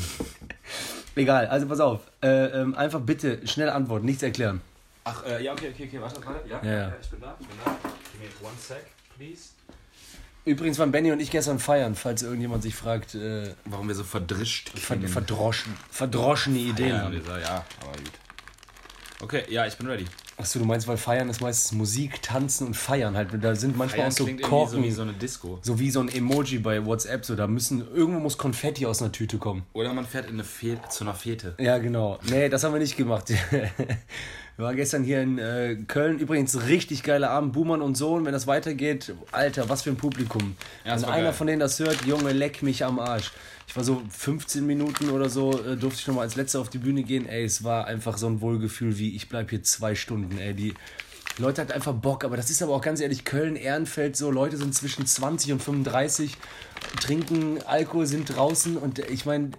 [1.14, 2.00] Egal, also pass auf.
[2.22, 4.62] Äh, ähm, einfach bitte schnell antworten, nichts erklären.
[5.04, 6.48] Ach, äh, ja, okay, okay, okay, warte, warte.
[6.48, 6.92] Ja, Ja, ja.
[6.98, 7.76] ich bin da, ich bin da.
[8.12, 8.87] Give me one sec,
[9.18, 9.50] please.
[10.44, 14.02] Übrigens waren Benny und ich gestern feiern, falls irgendjemand sich fragt, äh, Warum wir so
[14.02, 15.12] verdrischt ver klingen.
[15.12, 17.12] verdroschen, verdroschene Ideen haben.
[17.12, 18.11] dieser, ja, aber gut.
[19.20, 20.05] Okay, ja, ich bin ready.
[20.37, 23.28] Achso, du meinst, weil feiern ist meistens Musik, tanzen und feiern halt.
[23.40, 24.78] Da sind manchmal Feiern auch so Korken.
[24.81, 25.61] so wie so eine Disco.
[25.62, 29.12] So wie so ein Emoji bei WhatsApp, so da müssen, irgendwo muss Konfetti aus einer
[29.12, 29.62] Tüte kommen.
[29.74, 31.55] Oder man fährt in eine Fe zu einer Fete.
[31.59, 32.18] Ja, genau.
[32.28, 33.31] Nee, das haben wir nicht gemacht.
[34.57, 36.19] Wir waren gestern hier in äh, Köln.
[36.19, 37.53] Übrigens richtig geiler Abend.
[37.55, 40.57] Buhmann und Sohn, wenn das weitergeht, Alter, was für ein Publikum.
[40.85, 41.33] Ja, wenn einer geil.
[41.33, 43.33] von denen das hört, Junge, leck mich am Arsch.
[43.67, 46.79] Ich war so 15 Minuten oder so, äh, durfte ich nochmal als letzter auf die
[46.79, 47.27] Bühne gehen.
[47.27, 50.53] Ey, es war einfach so ein Wohlgefühl wie, ich bleib hier zwei Stunden, ey.
[50.53, 50.75] Die
[51.38, 54.59] Leute hatten einfach Bock, aber das ist aber auch ganz ehrlich, Köln, Ehrenfeld, so Leute
[54.59, 56.37] sind zwischen 20 und 35,
[57.01, 59.53] trinken Alkohol, sind draußen und äh, ich meine,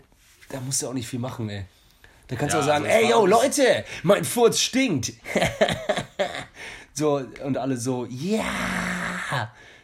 [0.50, 1.66] da musst du auch nicht viel machen, ey.
[2.34, 5.14] Da kannst du Ja, auch sagen, also ey, yo, Leute, mein Furz stinkt.
[6.94, 8.44] so, und alle so, ja.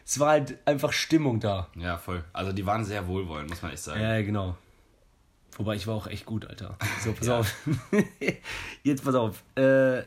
[0.04, 1.68] Es war halt einfach Stimmung da.
[1.76, 2.24] Ja, voll.
[2.32, 4.00] Also die waren sehr wohlwollend, muss man echt sagen.
[4.00, 4.56] Ja, ja, genau.
[5.56, 6.76] Wobei, ich war auch echt gut, Alter.
[7.04, 7.54] So, pass auf.
[8.82, 9.42] Jetzt pass auf.
[9.56, 10.02] Äh,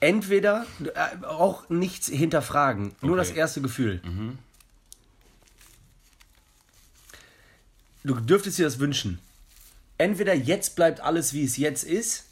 [0.00, 3.18] entweder, äh, auch nichts hinterfragen, nur Okay.
[3.28, 4.00] das erste Gefühl.
[8.02, 9.20] Du dürftest dir das wünschen.
[9.98, 12.26] Entweder jetzt bleibt alles, wie es jetzt ist,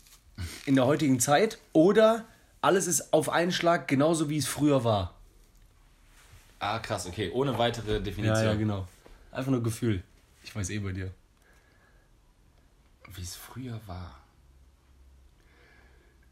[0.67, 2.25] in der heutigen Zeit, oder
[2.61, 5.15] alles ist auf einen Schlag genauso, wie es früher war.
[6.59, 7.31] Ah, krass, okay.
[7.33, 8.45] Ohne weitere Ja, Definition.
[8.45, 8.89] ja, genau.
[9.33, 10.03] Einfach nur Gefühl.
[10.45, 11.13] Ich weiß eh bei dir.
[13.15, 14.17] Wie es früher war.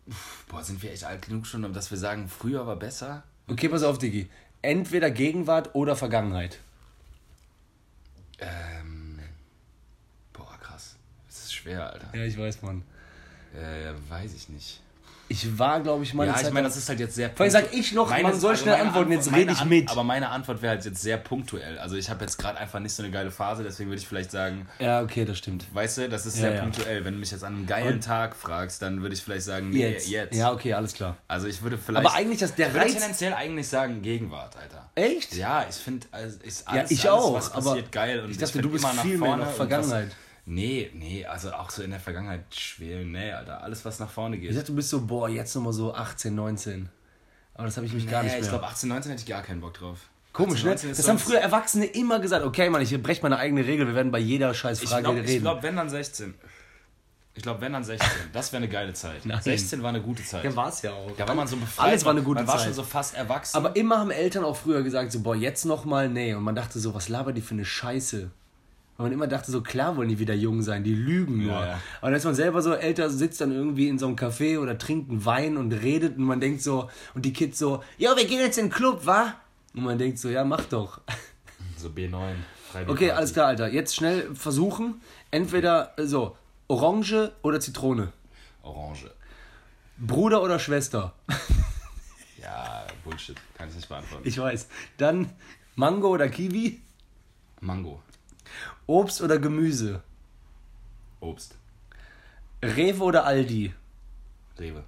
[0.07, 3.23] Uff, boah, sind wir echt alt genug schon, um dass wir sagen, früher war besser?
[3.49, 4.29] Okay, pass auf, Diggi.
[4.63, 6.59] Entweder Gegenwart oder Vergangenheit.
[8.39, 9.19] Ähm.
[10.33, 10.97] Boah, krass.
[11.27, 12.07] Das ist schwer, Alter.
[12.15, 12.83] Ja, ich weiß, Mann.
[13.55, 14.81] Äh, weiß ich nicht.
[15.33, 17.31] Ich war, glaube ich, meine ja, Zeit ich meine, das ist halt jetzt sehr.
[17.31, 19.69] Vor allem sag ich noch, man soll schnell meine antworten, jetzt rede meine ich An-
[19.69, 19.89] mit.
[19.89, 21.79] Aber meine Antwort wäre halt jetzt sehr punktuell.
[21.79, 24.33] Also ich habe jetzt gerade einfach nicht so eine geile Phase, deswegen würde ich vielleicht
[24.33, 25.67] sagen, Ja, okay, das stimmt.
[25.73, 26.63] weißt du, das ist Ja, sehr ja.
[26.63, 27.05] punktuell.
[27.05, 29.71] Wenn du mich jetzt an einem geilen Und- Tag fragst, dann würde ich vielleicht sagen,
[29.71, 30.09] nee, Jetzt.
[30.09, 30.35] jetzt.
[30.35, 31.17] Ja, okay, alles klar.
[31.29, 32.05] Also ich würde vielleicht.
[32.05, 32.95] Aber eigentlich, das, der ich würde Reiz...
[32.95, 34.91] tendenziell eigentlich sagen Gegenwart, Alter.
[34.97, 35.37] Echt?
[35.37, 38.21] Ja, ich finde, also ist Ja, alles, ich alles, auch, was aber passiert, geil.
[38.25, 40.11] Und ich dachte, find du bist immer nach viel mehr vorne nach und Vergangenheit.
[40.47, 43.63] Nee, nee, also auch so in der Vergangenheit schwelen, nee, Alter.
[43.63, 44.51] Alles, was nach vorne geht.
[44.51, 46.89] Ich dachte, du bist so, boah, jetzt nochmal so 18, 19.
[47.55, 48.45] Aber das habe ich mich gar nicht nee, mehr.
[48.45, 49.99] ich glaube, 18, 19 hätte ich gar keinen Bock drauf.
[50.33, 50.71] Komisch, 18, ne?
[50.71, 52.45] 19 ist Das haben früher Erwachsene immer gesagt.
[52.45, 53.87] Okay, Mann, ich breche meine eigene Regel.
[53.87, 55.43] Wir werden bei jeder scheiß Ich Frage glaube, reden.
[55.43, 56.35] glaub, wenn dann 16.
[57.35, 58.09] Ich glaube, wenn dann 16.
[58.33, 59.25] Das wäre eine geile Zeit.
[59.25, 59.41] Nein.
[59.41, 60.43] 16 war eine gute Zeit.
[60.45, 61.11] ja, war es ja auch.
[61.17, 61.87] Da war man so befreit.
[61.89, 62.67] Alles war eine gute man war Zeit.
[62.67, 63.57] schon so fast erwachsen.
[63.57, 66.35] Aber immer haben Eltern auch früher gesagt, so, boah, jetzt nochmal, nee.
[66.35, 68.31] Und man dachte so, was labert die für eine Scheiße?
[69.01, 71.53] Weil man immer dachte, so klar wollen die wieder jung sein, die lügen nur.
[71.55, 71.81] Ja, ja.
[72.03, 74.77] Aber dann ist man selber so älter, sitzt dann irgendwie in so einem Café oder
[74.77, 78.27] trinkt einen Wein und redet und man denkt so, und die Kids so, jo, wir
[78.27, 79.37] gehen jetzt in den Club, wa?
[79.75, 81.01] Und man denkt so, ja, mach doch.
[81.79, 82.11] so B9.
[82.71, 83.11] Friday Okay, Party.
[83.13, 83.69] alles klar, Alter.
[83.69, 85.01] Jetzt schnell versuchen.
[85.31, 86.37] Entweder äh, so,
[86.69, 88.13] Orange oder Zitrone.
[88.63, 89.11] Orange.
[89.97, 91.15] Bruder oder Schwester.
[92.43, 93.37] Ja, Bullshit.
[93.57, 94.27] Kann ich nicht beantworten.
[94.29, 94.67] Ich weiß.
[94.99, 95.31] Dann
[95.77, 96.81] Mango oder Kiwi.
[97.61, 98.03] Mango.
[98.87, 100.03] Obst oder Gemüse.
[101.21, 101.57] Obst.
[102.63, 103.73] Rewe oder Aldi.
[104.59, 104.85] Rewe.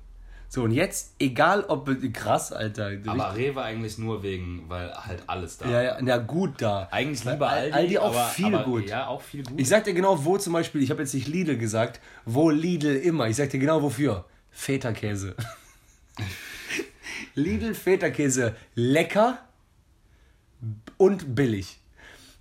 [0.48, 1.88] So, und jetzt, egal ob.
[2.12, 2.90] Krass, Alter.
[3.06, 5.66] Aber Rewe eigentlich nur wegen, weil halt alles da.
[5.66, 6.88] ja, ja, na gut da.
[6.90, 7.72] Eigentlich lieber Al- Aldi.
[7.72, 8.88] Aldi auch aber, viel aber, gut.
[8.90, 9.58] Ja, auch viel gut.
[9.58, 12.96] Ich sag dir genau, wo zum Beispiel, ich habe jetzt nicht Lidl gesagt, wo Lidl
[12.96, 13.28] immer.
[13.28, 14.26] Ich sag dir genau wofür.
[14.50, 15.34] Feta-Käse.
[17.34, 19.38] Lidl Feta-Käse lecker
[20.98, 21.80] und billig.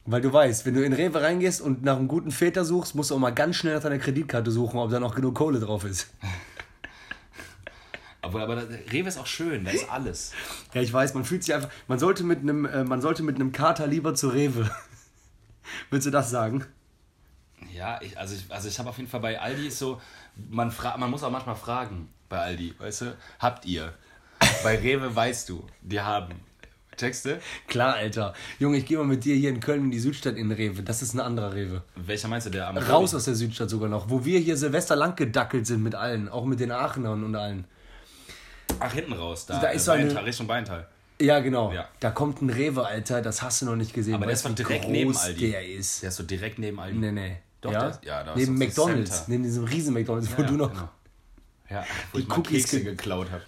[0.06, 3.12] Weil du weißt, wenn du in Rewe reingehst und nach einem guten Feta suchst, musst
[3.12, 5.86] du auch mal ganz schnell nach deiner Kreditkarte suchen, ob da noch genug Kohle drauf
[5.86, 6.12] ist.
[8.22, 10.34] aber, aber Rewe ist auch schön, da ist alles.
[10.74, 11.70] Ja, ich weiß, man fühlt sich einfach.
[11.88, 14.70] Man sollte mit einem, äh, man sollte mit einem Kater lieber zu Rewe.
[15.92, 16.66] Willst du das sagen?
[17.74, 20.02] Ja, ich, also ich, also ich habe auf jeden Fall bei Aldi so,
[20.50, 23.94] man, fra man muss auch manchmal fragen bei Aldi, weißt du, habt ihr?
[24.64, 26.34] Bei Rewe weißt du, die haben.
[27.02, 27.42] Texte?
[27.68, 28.34] Klar, Alter.
[28.60, 30.82] Junge, ich gehe mal mit dir hier in Köln in die Südstadt in Rewe.
[30.84, 31.82] Das ist ein anderer Rewe.
[31.96, 34.10] Welcher meinst du, der am Raus aus der Südstadt sogar noch.
[34.10, 36.30] Wo wir hier Silvester lang gedackelt sind mit allen.
[36.30, 37.66] Auch mit den Aachenern und allen.
[38.80, 40.88] Ach, hinten raus, da, Da ist so eine- Richtung Beintal.
[41.20, 41.72] Ja, genau.
[41.72, 41.88] Ja.
[42.00, 43.22] Da kommt ein Rewe, Alter.
[43.22, 44.16] Das hast du noch nicht gesehen.
[44.16, 45.52] Aber der ist wie direkt neben Aldi.
[45.52, 46.02] der ist.
[46.02, 46.98] Der ist so direkt neben Aldi.
[46.98, 47.38] Nee, nee.
[47.62, 50.48] Doch, ja, das- ja, da ist neben die McDonalds, neben diesem riesen McDonalds, wo Ja,
[50.48, 50.72] du noch.
[50.72, 50.90] genau.
[51.70, 53.44] Ja, wo Die Cookies Kekse ge- geklaut habe.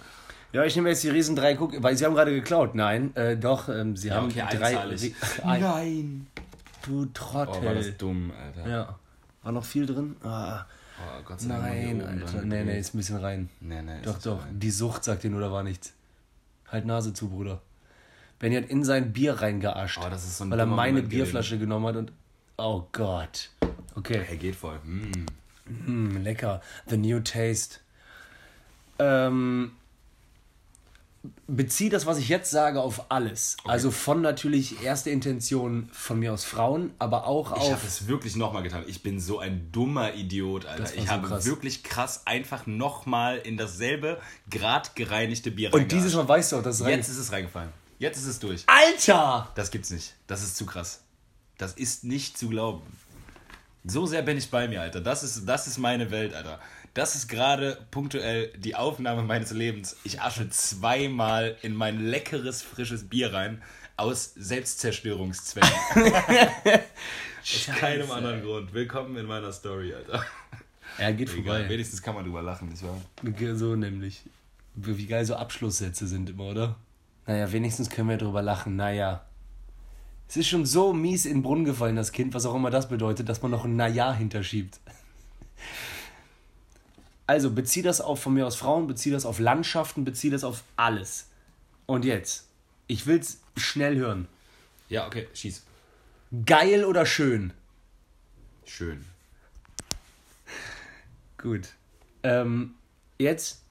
[0.54, 2.76] Ja, ich nehme jetzt die riesen drei Cookies, weil sie haben gerade geklaut.
[2.76, 4.68] Nein, äh, doch, ähm, sie haben okay, drei.
[4.68, 5.16] einzahlig.
[5.44, 6.28] Ein, Nein.
[6.86, 7.94] du Oh, war das Trottel.
[7.98, 8.70] dumm, Alter.
[8.70, 9.00] ja.
[9.42, 10.16] War noch viel drin?
[10.24, 10.66] Ah,
[11.00, 11.63] Oh, Gott sei Dank.
[11.63, 12.44] nein, Alter.
[12.44, 13.50] Nee, nee, ist ein bisschen rein.
[13.60, 14.46] Nee, nee, Doch, doch.
[14.46, 14.60] rein.
[14.60, 15.92] Die Sucht sagt dir nur, da war nichts.
[16.70, 17.62] Halt Nase zu, Bruder.
[18.39, 20.00] Benny hat in sein Bier reingeascht.
[20.02, 22.12] Oh, das ist so ein weil er meine Moment Bierflasche genommen hat und.
[22.58, 23.50] Oh Gott.
[23.96, 24.22] Okay.
[24.30, 24.80] Er geht voll.
[24.86, 25.26] Mm.
[25.88, 26.62] Mm, lecker.
[26.88, 27.80] The new taste.
[29.00, 29.72] Ähm,
[31.56, 33.58] bezieh das, was ich jetzt sage, auf alles.
[33.66, 37.84] Also von natürlich erste Intention von mir aus Frauen, aber auch Ich habe auf.
[37.86, 38.84] es wirklich nochmal getan.
[38.88, 40.94] Ich bin so ein dummer Idiot, Alter.
[40.96, 41.46] Ich so habe krass.
[41.46, 46.63] wirklich krass einfach nochmal in dasselbe grad gereinigte Bier Und dieses Mal weißt du auch,
[46.63, 47.70] dass es Jetzt ist es reingefallen.
[48.00, 48.63] Jetzt ist es durch.
[48.68, 49.50] Alter!
[49.56, 50.16] Das gibt's nicht.
[50.28, 51.02] Das ist zu krass.
[51.58, 52.82] Das ist nicht zu glauben.
[53.86, 55.02] So sehr bin ich bei mir, Alter.
[55.02, 56.60] Das ist, das ist meine Welt, Alter.
[56.93, 59.97] Das ist gerade punktuell die Aufnahme meines Lebens.
[60.03, 63.63] Ich asche zweimal in mein leckeres, frisches Bier rein.
[63.97, 65.71] Aus Selbstzerstörungszwecken.
[67.41, 68.73] Aus keinem anderen Grund.
[68.75, 70.23] Willkommen in meiner Story, Alter.
[70.99, 71.69] Er geht Egal, vorbei.
[71.69, 73.01] wenigstens kann man drüber lachen, nicht wahr?
[73.56, 74.21] So nämlich.
[74.75, 76.75] Wie wie geil so Abschlusssätze sind immer, oder?
[77.25, 78.75] Naja, wenigstens können wir drüber lachen.
[78.75, 79.25] Naja.
[80.27, 82.88] Es ist schon so mies in den Brunnen gefallen, das Kind, was auch immer das
[82.88, 84.79] bedeutet, dass man noch ein Naja hinterschiebt.
[87.26, 90.64] Also, bezieh das auf von mir aus Frauen, bezieh das auf Landschaften, bezieh das auf
[90.76, 91.30] alles.
[91.86, 92.48] Und jetzt,
[92.88, 94.28] ich will's schnell hören.
[94.90, 95.64] Ja, okay, schieß.
[96.46, 97.54] Geil oder schön?
[98.66, 99.06] Schön.
[101.38, 101.70] Gut.
[102.24, 102.76] Ähm,
[103.20, 103.62] jetzt,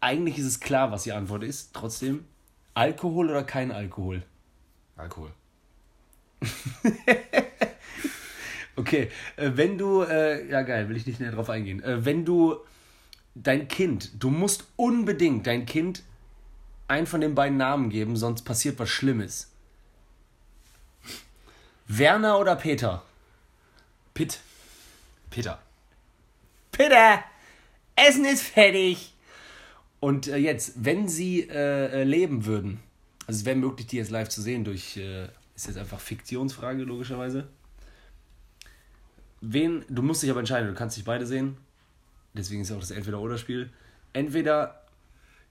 [0.00, 1.70] eigentlich ist es klar, was die Antwort ist.
[1.72, 2.24] Trotzdem,
[2.74, 4.22] Alkohol oder kein Alkohol?
[4.96, 5.32] Alkohol.
[8.76, 11.82] Okay, äh, wenn du, äh, ja geil, will ich nicht näher drauf eingehen.
[11.82, 12.56] Äh, wenn du
[13.34, 16.02] dein Kind, du musst unbedingt dein Kind
[16.88, 19.50] einen von den beiden Namen geben, sonst passiert was Schlimmes.
[21.88, 23.02] Werner oder Peter?
[24.14, 24.40] Pitt.
[25.30, 25.58] Peter.
[26.72, 27.24] Peter,
[27.94, 29.14] Essen ist fertig.
[30.00, 32.80] Und äh, jetzt, wenn sie äh, äh, leben würden,
[33.26, 36.82] also es wäre möglich, die jetzt live zu sehen durch, äh, ist jetzt einfach Fiktionsfrage
[36.82, 37.48] logischerweise.
[39.40, 41.56] Wen, du musst dich aber entscheiden, du kannst dich beide sehen.
[42.34, 43.70] Deswegen ist auch das Entweder-Oder-Spiel.
[44.12, 44.82] Entweder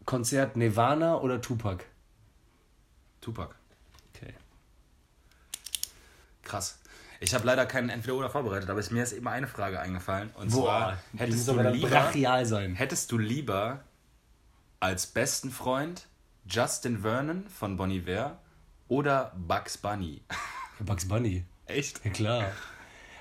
[0.05, 1.83] Konzert Nirvana oder Tupac.
[3.21, 3.55] Tupac.
[4.13, 4.33] Okay.
[6.43, 6.79] Krass.
[7.19, 10.29] Ich habe leider keinen Entweder-Oder vorbereitet, aber es- mir ist eben eine Frage eingefallen.
[10.35, 12.75] Und Boah, zwar, hättest du, lieber, brachial sein.
[12.75, 13.83] hättest du lieber
[14.79, 16.07] als besten Freund
[16.47, 18.37] Justin Vernon von Bon Iver
[18.87, 20.21] oder Bugs Bunny?
[20.79, 21.45] Bugs Bunny.
[21.65, 22.03] Echt?
[22.05, 22.51] Ja, klar.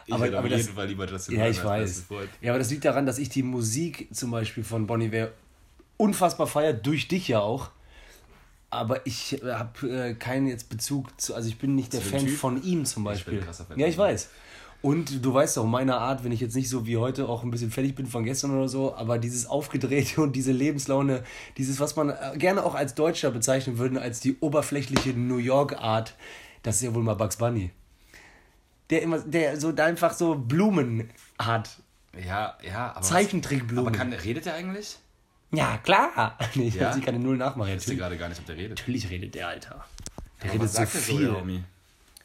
[0.06, 2.04] Ich Aber- hätte aber auf das- jeden Fall lieber Justin Ja, ich weiß.
[2.42, 5.30] Ja, aber das liegt daran, dass ich die Musik zum Beispiel von Bonnie Iver
[5.96, 7.70] unfassbar feiere, durch dich ja auch.
[8.70, 12.36] Aber ich habe äh, keinen jetzt Bezug zu, also ich bin nicht der Fan Typ?
[12.36, 13.38] von ihm zum bin Beispiel.
[13.38, 14.30] ein krasser Fan ja, ich weiß.
[14.82, 17.50] Und du weißt auch, meine Art, wenn ich jetzt nicht so wie heute auch ein
[17.50, 21.22] bisschen fertig bin von gestern oder so, aber dieses Aufgedrehte und diese Lebenslaune,
[21.56, 26.14] dieses, was man äh, gerne auch als Deutscher bezeichnen würde, als die oberflächliche New York-Art,
[26.64, 27.70] das ist ja wohl mal Bugs Bunny.
[28.90, 31.70] Der immer, der so da einfach so Blumen hat.
[32.25, 33.01] Ja, ja, aber.
[33.03, 33.88] Zeichentrickblumen.
[33.88, 34.99] Aber kann, redet er eigentlich?
[35.53, 36.38] Ja, klar.
[36.55, 36.94] Nee, ich Ja?
[36.94, 37.01] ja?
[37.05, 37.70] keine Null nachmachen.
[37.70, 38.79] Ich wusste gerade gar nicht, ob der redet.
[38.79, 39.85] natürlich redet der, Alter.
[40.42, 41.27] Der Aber redet was so sagt viel.
[41.27, 41.64] der Homie?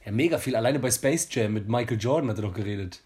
[0.06, 0.56] ja, mega viel.
[0.56, 3.02] Alleine bei Space Jam mit Michael Jordan hat er doch geredet.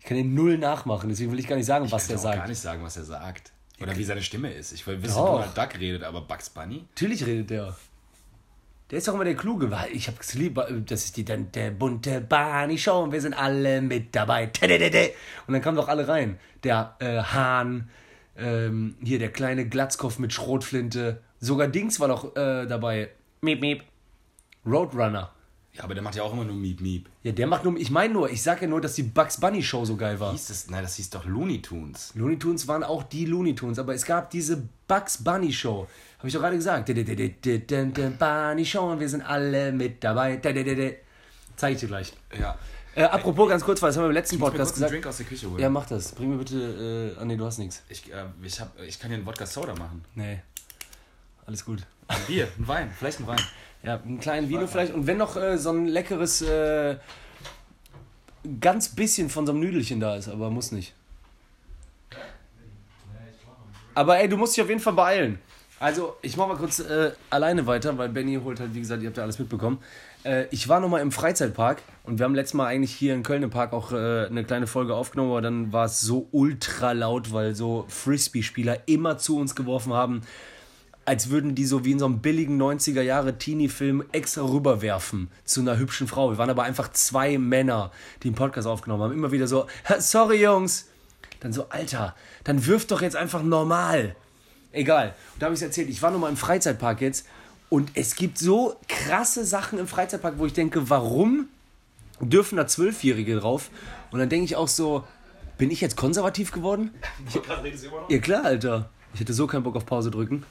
[0.00, 2.20] Ich kann den Null nachmachen, deswegen will ich gar nicht sagen, was Ich der kann
[2.26, 2.38] auch sagt.
[2.38, 3.52] gar nicht sagen, was er sagt.
[3.82, 4.72] Oder wie seine Stimme ist.
[4.72, 5.14] Ich will wissen.
[5.16, 6.84] Donald Duck redet, aber Bugs Bunny?
[6.90, 7.76] Natürlich redet der.
[8.90, 11.70] Der ist doch immer der Kluge, weil ich hab's lieber, das ist die dann der
[11.70, 14.50] bunte Barney Show und wir sind alle mit dabei.
[15.46, 16.40] Und dann kamen doch alle rein.
[16.64, 17.88] Der äh, Hahn,
[18.36, 21.22] ähm, hier der kleine Glatzkopf mit Schrotflinte.
[21.38, 23.10] Sogar Dings war doch äh, dabei.
[23.42, 23.84] Miep, miep.
[24.66, 25.30] Roadrunner.
[25.72, 27.08] Ja, aber der macht ja auch immer nur Miep Miep.
[27.22, 29.62] Ja, der macht nur, ich meine nur, ich sag ja nur, dass die Bugs Bunny
[29.62, 30.32] Show so geil war.
[30.32, 30.68] Hieß das?
[30.68, 32.12] Nein, das hieß doch Looney Tunes.
[32.14, 35.86] Looney Tunes waren auch die Looney Tunes, aber es gab diese Bugs Bunny Show.
[36.18, 36.86] Habe ich doch gerade gesagt.
[36.86, 40.36] Bunny Show und wir sind alle mit dabei.
[40.36, 42.12] Zeige ich dir gleich.
[42.38, 42.58] Ja.
[42.94, 44.92] Äh, apropos ganz kurz, weil das haben wir im letzten Ich Podcast gesagt.
[44.92, 45.60] Drink aus der Küche holen.
[45.60, 46.12] Ja, mach das.
[46.12, 47.14] Bring mir bitte.
[47.16, 47.82] Äh, ah, nee, du hast nichts.
[47.88, 50.04] Ich, äh, ich, hab, ich kann dir einen Wodka Soda machen.
[50.14, 50.40] Nee.
[51.46, 51.86] Alles gut.
[52.08, 53.40] Ein Bier, ein Wein, vielleicht ein Wein.
[53.82, 54.92] Ja, einen kleinen Vino vielleicht.
[54.92, 56.42] Und wenn noch äh, so ein leckeres.
[56.42, 56.96] Äh,
[58.60, 60.94] ganz bisschen von so einem Nüdelchen da ist, aber muss nicht.
[63.94, 65.38] Aber ey, du musst dich auf jeden Fall beeilen.
[65.78, 69.08] Also, ich mache mal kurz äh, alleine weiter, weil Benny holt halt, wie gesagt, ihr
[69.08, 69.78] habt ja alles mitbekommen.
[70.24, 73.42] Äh, ich war nochmal im Freizeitpark und wir haben letztes Mal eigentlich hier in Köln
[73.42, 77.32] im Park auch äh, eine kleine Folge aufgenommen, aber dann war es so ultra laut,
[77.32, 80.20] weil so Frisbee-Spieler immer zu uns geworfen haben,
[81.10, 85.60] als würden die so wie in so einem billigen 90er Jahre Teenie-Film extra rüberwerfen zu
[85.60, 86.30] einer hübschen Frau.
[86.30, 87.90] Wir waren aber einfach zwei Männer,
[88.22, 89.12] die einen Podcast aufgenommen haben.
[89.14, 89.66] Immer wieder so,
[89.98, 90.86] sorry Jungs.
[91.40, 94.14] Dann so, Alter, dann wirft doch jetzt einfach normal.
[94.70, 95.16] Egal.
[95.34, 97.26] Und da habe ich es erzählt, ich war nochmal im Freizeitpark jetzt
[97.70, 101.48] und es gibt so krasse Sachen im Freizeitpark, wo ich denke, warum
[102.20, 103.70] dürfen da Zwölfjährige drauf?
[104.12, 105.02] Und dann denke ich auch so,
[105.58, 106.92] bin ich jetzt konservativ geworden?
[108.10, 108.90] Ja klar, Alter.
[109.12, 110.44] Ich hätte so keinen Bock auf Pause drücken.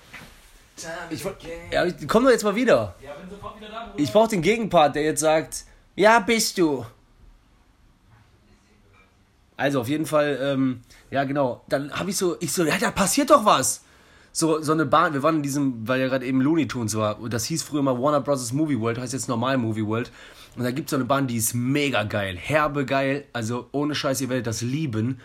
[1.09, 1.23] Ich,
[1.71, 2.95] ja, komm doch jetzt mal wieder.
[3.03, 4.03] Ja, bin sofort wieder da, Bruder.
[4.03, 5.65] Ich brauche den Gegenpart, der jetzt sagt,
[5.95, 6.85] ja, bist du.
[9.57, 12.91] Also auf jeden Fall, ähm, ja genau, dann habe ich so, ich so, ja, da
[12.91, 13.83] passiert doch was.
[14.31, 17.19] So, so eine Bahn, wir waren in diesem, weil ja gerade eben Looney Tunes war,
[17.19, 18.53] und das hieß früher mal Warner Bros.
[18.53, 20.11] Movie World, heißt jetzt normal Movie World.
[20.55, 23.95] Und da gibt es so eine Bahn, die ist mega geil, herbe geil, also ohne
[23.95, 25.19] Scheiß, ihr werdet das lieben.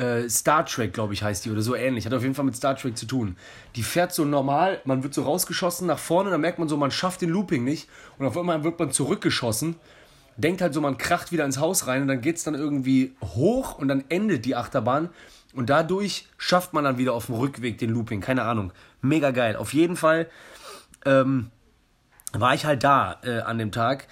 [0.00, 2.06] Äh, Star Trek, glaube ich, heißt die oder so ähnlich.
[2.06, 3.36] Hat auf jeden Fall mit Star Trek zu tun.
[3.76, 6.90] Die fährt so normal, man wird so rausgeschossen nach vorne, dann merkt man so, man
[6.90, 7.86] schafft den Looping nicht.
[8.18, 9.76] Und auf einmal wird man zurückgeschossen.
[10.38, 13.14] Denkt halt so, man kracht wieder ins Haus rein und dann geht es dann irgendwie
[13.22, 15.10] hoch und dann endet die Achterbahn.
[15.52, 18.22] Und dadurch schafft man dann wieder auf dem Rückweg den Looping.
[18.22, 18.72] Keine Ahnung.
[19.02, 19.56] Mega geil.
[19.56, 20.28] Auf jeden Fall
[21.04, 21.50] ähm,
[22.32, 24.06] war ich halt da äh, an dem Tag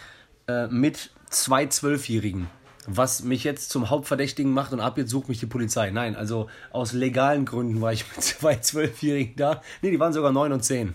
[0.49, 2.49] äh, mit zwei Zwölfjährigen.
[2.91, 5.91] Was mich jetzt zum Hauptverdächtigen macht und ab jetzt sucht mich die Polizei.
[5.91, 9.63] Nein, also aus legalen Gründen war ich mit zwei Zwölfjährigen da.
[9.83, 10.95] Nee, die waren sogar neun und zehn.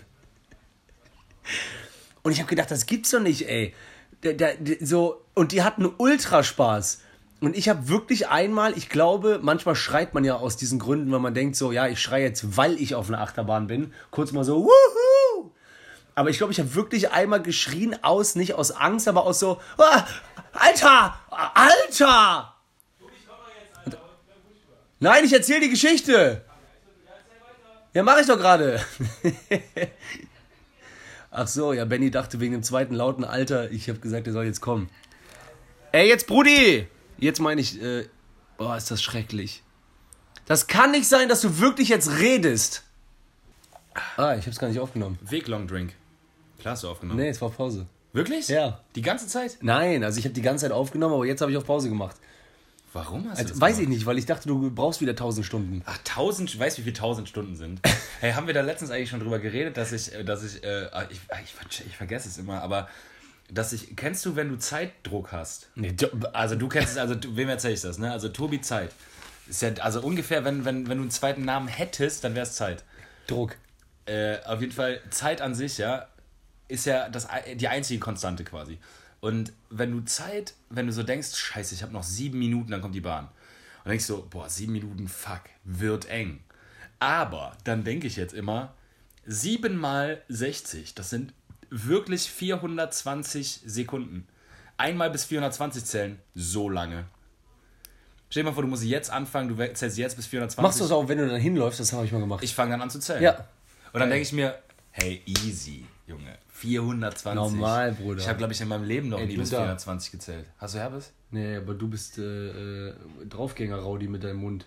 [2.24, 3.74] Und ich habe gedacht, das gibt's doch nicht, ey.
[4.24, 7.02] Der, der, so, und die hatten Ultraspaß.
[7.42, 11.20] Und ich habe wirklich einmal, ich glaube, manchmal schreit man ja aus diesen Gründen, weil
[11.20, 13.94] man denkt so, ja, ich schreie jetzt, weil ich auf einer Achterbahn bin.
[14.12, 15.13] Kurz mal so, wuhu!
[16.16, 19.60] Aber ich glaube, ich habe wirklich einmal geschrien aus, nicht aus Angst, aber aus so,
[19.78, 20.06] ah,
[20.54, 21.20] Alter!
[21.30, 22.54] Alter!
[25.00, 26.46] Nein, ich erzähle die Geschichte.
[27.94, 28.84] Ja, mache ich doch gerade.
[31.32, 34.46] Ach so, ja, Benny dachte wegen dem zweiten lauten Alter, ich habe gesagt, er soll
[34.46, 34.90] jetzt kommen.
[35.92, 36.88] Ey, jetzt Brudi!
[37.18, 38.08] Jetzt meine ich, äh,
[38.58, 39.64] boah, ist das schrecklich.
[40.46, 42.84] Das kann nicht sein, dass du wirklich jetzt redest.
[44.18, 45.18] Ah, ich habe es gar nicht aufgenommen.
[45.22, 45.94] Weg Long Drink.
[46.64, 47.20] Klar hast du aufgenommen.
[47.20, 47.86] Nee, es war Pause.
[48.14, 48.48] Wirklich?
[48.48, 48.80] Ja.
[48.96, 49.58] Die ganze Zeit?
[49.62, 52.16] Nein, also ich habe die ganze Zeit aufgenommen, aber jetzt habe ich auf Pause gemacht.
[52.94, 53.90] Warum hast du Also, das weiß ich gemacht?
[53.98, 55.82] nicht, weil ich dachte, du brauchst wieder 1000 Stunden.
[55.86, 57.82] Ach, tausend, weißt du, wie viele tausend Stunden sind?
[58.22, 60.86] hey, haben wir da letztens eigentlich schon drüber geredet, dass ich, äh, dass ich, äh,
[61.10, 62.88] ich, ich, ver- ich vergesse es immer, aber
[63.52, 65.68] dass ich, kennst du, wenn du Zeitdruck hast?
[65.76, 65.94] Nee,
[66.32, 68.10] Also du kennst es, also wem erzähl ich das, ne?
[68.12, 68.92] Also Tobi Zeit.
[69.50, 72.54] Ist ja, also ungefähr, wenn, wenn, wenn du einen zweiten Namen hättest, dann wäre es
[72.54, 72.84] Zeit.
[73.28, 73.58] Druck.
[74.06, 76.08] Äh, auf jeden Fall, Zeit an sich, ja,
[76.68, 78.80] ist ja das, die einzige Konstante quasi.
[79.20, 82.82] Und wenn du Zeit, wenn du so denkst, scheiße, ich habe noch sieben Minuten, dann
[82.82, 83.30] kommt die Bahn.
[83.84, 86.42] Und denkst du, boah, sieben Minuten, fuck, wird eng.
[87.00, 88.74] Aber dann denke ich jetzt immer,
[89.26, 91.34] sieben mal 60, das sind
[91.70, 94.28] wirklich 420 Sekunden.
[94.78, 97.06] Einmal bis 420 zählen, so lange.
[98.30, 100.62] Stell dir mal vor, du musst jetzt anfangen, du zählst jetzt bis 420.
[100.62, 101.80] Machst du das auch, wenn du dann hinläufst?
[101.80, 102.44] Das habe ich mal gemacht.
[102.44, 103.22] Ich fange dann an zu zählen.
[103.22, 103.48] Ja.
[103.92, 104.58] Und dann denke ich mir,
[104.92, 106.38] hey, easy, Junge.
[106.50, 107.36] 420.
[107.36, 108.20] Normal, Bruder.
[108.20, 109.58] Ich habe, glaube ich, in meinem Leben noch Ey, nie du bis da.
[109.58, 110.46] 420 gezählt.
[110.58, 111.12] Hast du Herbes?
[111.32, 112.94] nee, aber du bist äh, äh,
[113.28, 114.66] Draufgänger-Raudi mit deinem Mund.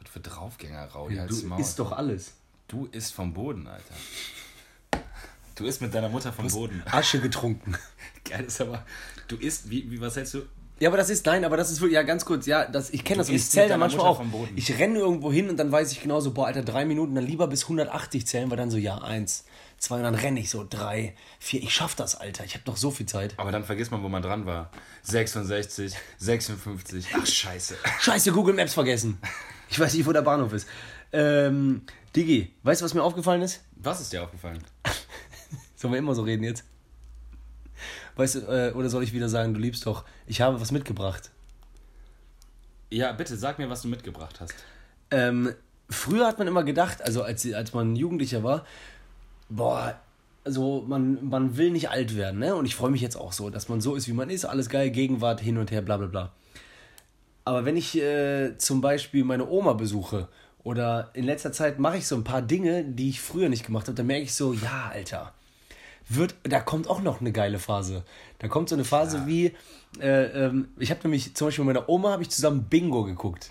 [0.00, 1.60] Was für Draufgänger, Raudi, du halt's Maul.
[1.60, 2.32] isst doch alles.
[2.68, 3.94] Du isst vom Boden, Alter.
[5.54, 6.82] Du isst mit deiner Mutter vom Boden.
[6.90, 7.74] Asche getrunken.
[8.24, 8.84] Geil ist aber,
[9.28, 10.42] du isst, wie, wie was hältst du?
[10.78, 13.02] Ja, aber das ist, nein, aber das ist wirklich, ja, ganz kurz, ja, das, ich
[13.02, 14.16] kenne das, ich zähle da manchmal Mutter auch.
[14.18, 14.52] vom Boden.
[14.56, 17.46] Ich renne irgendwo hin und dann weiß ich genauso, boah, Alter, drei Minuten, dann lieber
[17.46, 19.44] bis 180 zählen, weil dann so, ja, eins,
[19.78, 22.76] zwei, und dann renne ich so, drei, vier, ich schaff das, Alter, ich habe noch
[22.76, 23.34] so viel Zeit.
[23.38, 24.70] Aber dann vergisst man, wo man dran war.
[25.02, 27.76] 66, 56, ach scheiße.
[28.00, 29.18] Scheiße, Google Maps vergessen.
[29.68, 30.68] Ich weiß nicht, wo der Bahnhof ist.
[31.12, 31.82] Ähm,
[32.14, 33.62] Digi, weißt du, was mir aufgefallen ist?
[33.76, 34.62] Was ist dir aufgefallen?
[35.76, 36.64] Sollen wir immer so reden jetzt?
[38.16, 41.30] Weißt du, äh, oder soll ich wieder sagen, du liebst doch, ich habe was mitgebracht.
[42.90, 44.54] Ja, bitte, sag mir, was du mitgebracht hast.
[45.10, 45.54] Ähm,
[45.90, 48.64] früher hat man immer gedacht, also als, als man Jugendlicher war,
[49.48, 49.98] boah,
[50.44, 52.54] also man, man will nicht alt werden, ne?
[52.54, 54.68] Und ich freue mich jetzt auch so, dass man so ist, wie man ist, alles
[54.68, 56.32] geil, Gegenwart, hin und her, bla bla bla.
[57.44, 60.28] Aber wenn ich äh, zum Beispiel meine Oma besuche
[60.64, 63.86] oder in letzter Zeit mache ich so ein paar Dinge, die ich früher nicht gemacht
[63.86, 65.32] habe, dann merke ich so, ja, Alter,
[66.08, 68.04] wird, da kommt auch noch eine geile Phase.
[68.38, 69.52] Da kommt so eine Phase wie,
[70.00, 73.50] äh, ähm, ich habe nämlich zum Beispiel mit meiner Oma habe ich zusammen Bingo geguckt.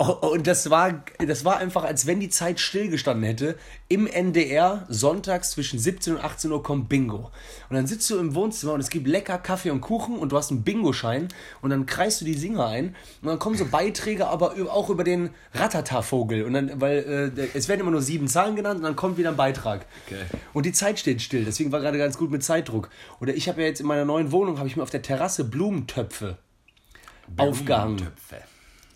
[0.00, 3.58] Oh, Und das war, das war einfach, als wenn die Zeit stillgestanden hätte.
[3.88, 7.32] Im NDR, sonntags zwischen 17 und 18 Uhr kommt Bingo.
[7.68, 10.36] Und dann sitzt du im Wohnzimmer und es gibt lecker Kaffee und Kuchen und du
[10.36, 11.26] hast einen Bingo-Schein
[11.62, 15.02] und dann kreist du die Singer ein und dann kommen so Beiträge, aber auch über
[15.02, 16.44] den Ratata-Vogel.
[16.44, 19.30] Und dann, weil äh, es werden immer nur sieben Zahlen genannt und dann kommt wieder
[19.30, 19.84] ein Beitrag.
[20.06, 20.26] Okay.
[20.54, 22.88] Und die Zeit steht still, deswegen war gerade ganz gut mit Zeitdruck.
[23.20, 25.42] Oder ich habe ja jetzt in meiner neuen Wohnung, habe ich mir auf der Terrasse
[25.42, 26.38] Blumentöpfe
[27.36, 28.06] aufgehangen.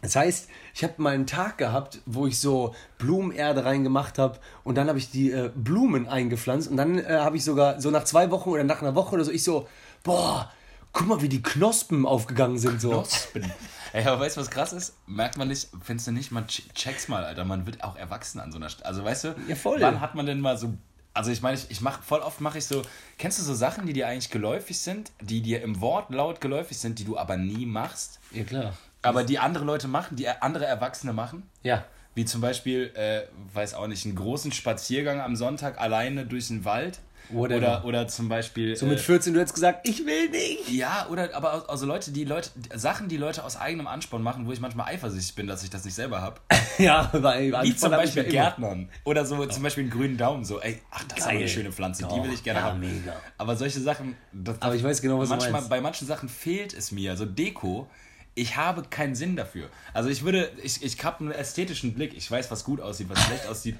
[0.03, 4.75] Das heißt, ich habe mal einen Tag gehabt, wo ich so Blumenerde reingemacht habe und
[4.77, 8.05] dann habe ich die äh, Blumen eingepflanzt und dann äh, habe ich sogar so nach
[8.05, 9.69] zwei Wochen oder nach einer Woche oder so, ich so,
[10.03, 10.51] boah,
[10.93, 12.81] guck mal, wie die Knospen aufgegangen sind.
[12.81, 12.91] So.
[12.91, 13.51] Knospen.
[13.93, 14.95] Ey, aber weißt du, was krass ist?
[15.07, 18.41] Merkt man nicht, findest du nicht, man ch- check's mal, Alter, man wird auch erwachsen
[18.41, 18.87] an so einer Stelle.
[18.87, 19.81] Also weißt du, Ja, voll.
[19.81, 20.73] wann hat man denn mal so,
[21.15, 22.83] also ich meine, ich, ich mach, voll oft mache ich so,
[23.19, 26.99] kennst du so Sachen, die dir eigentlich geläufig sind, die dir im Wortlaut geläufig sind,
[26.99, 28.73] die du aber nie machst, Ja, klar.
[29.03, 31.43] Aber die andere Leute machen, die andere Erwachsene machen?
[31.63, 31.85] Ja.
[32.15, 33.23] Wie zum Beispiel, äh,
[33.55, 37.01] weiß auch nicht, einen großen Spaziergang am Sonntag alleine durch den Wald.
[37.31, 37.57] Whatever.
[37.57, 38.77] Oder, oder zum Beispiel.
[38.77, 40.69] So mit äh, 14, du hättest gesagt, ich will nicht.
[40.71, 44.53] ja, oder aber also Leute, die Leute, Sachen, die Leute aus eigenem Ansporn machen, wo
[44.53, 46.41] ich manchmal eifersüchtig bin, dass ich das nicht selber habe.
[46.79, 48.25] Ja, weil Wie zum Beispiel.
[48.25, 48.89] Gärtnern.
[49.05, 50.43] Oder so zum Beispiel einen grünen Daumen.
[50.45, 52.81] So, ey, ach, das ist eine schöne Pflanze, die Doch, will ich gerne ja, haben.
[52.81, 53.15] mega.
[53.37, 55.69] Aber solche Sachen, das, Aber ich weiß genau, was du manchmal, meinst.
[55.69, 57.11] Bei manchen Sachen fehlt es mir.
[57.11, 57.89] Also Deko,
[58.35, 59.69] ich habe keinen Sinn dafür.
[59.93, 62.15] Also ich würde, ich, ich habe einen ästhetischen Blick.
[62.17, 63.77] Ich weiß, was gut aussieht, was schlecht aussieht.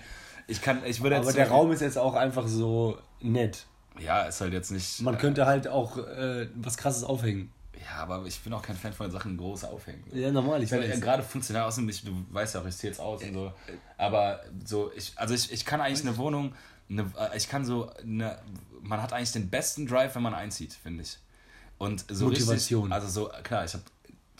[0.47, 3.67] Ich kann, ich würde Aber der Raum ist jetzt auch einfach so nett.
[3.99, 5.01] Ja, ist halt jetzt nicht.
[5.01, 7.53] Man könnte halt auch äh, was krasses aufhängen.
[7.85, 10.05] Ja, aber ich bin auch kein Fan von Sachen groß aufhängen.
[10.13, 10.99] Ja, normal, ich Weil, weiß.
[10.99, 13.53] äh, gerade funktional aussehen, ich, du weißt ja auch, ich zähle es aus und so.
[13.99, 16.55] Aber so, ich, also ich, ich kann eigentlich eine Wohnung,
[16.89, 18.39] eine, äh, ich kann so, eine,
[18.83, 21.19] man hat eigentlich den besten Drive, wenn man einzieht, finde ich.
[21.79, 22.93] Und so Motivation.
[22.93, 23.83] Richtig, also so, klar, ich habe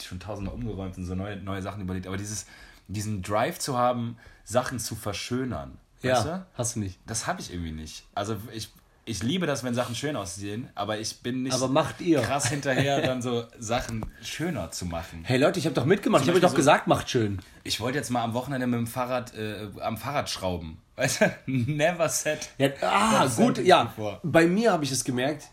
[0.07, 2.47] schon tausendmal umgeräumt und so neue, neue Sachen überlegt, aber dieses,
[2.89, 6.47] diesen Drive zu haben, Sachen zu verschönern, weißt ja, du?
[6.55, 6.99] hast du nicht.
[7.07, 8.05] Das habe ich irgendwie nicht.
[8.15, 8.71] Also ich,
[9.05, 12.21] ich liebe das, wenn Sachen schön aussehen, aber ich bin nicht Aber macht ihr.
[12.21, 15.25] krass hinterher, dann so Sachen schöner zu machen.
[15.25, 16.23] Hey Leute, ich habe doch mitgemacht.
[16.23, 17.41] Ich habe doch so- gesagt, macht schön.
[17.65, 20.79] Ich wollte jetzt mal am Wochenende mit dem Fahrrad äh, am Fahrrad schrauben.
[20.97, 21.35] Weißt du?
[21.47, 22.51] Never said.
[22.59, 23.85] Ja, ah, gut, ja.
[23.85, 24.21] before.
[24.23, 25.49] Bei mir habe ich es gemerkt.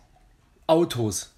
[0.68, 1.34] Autos.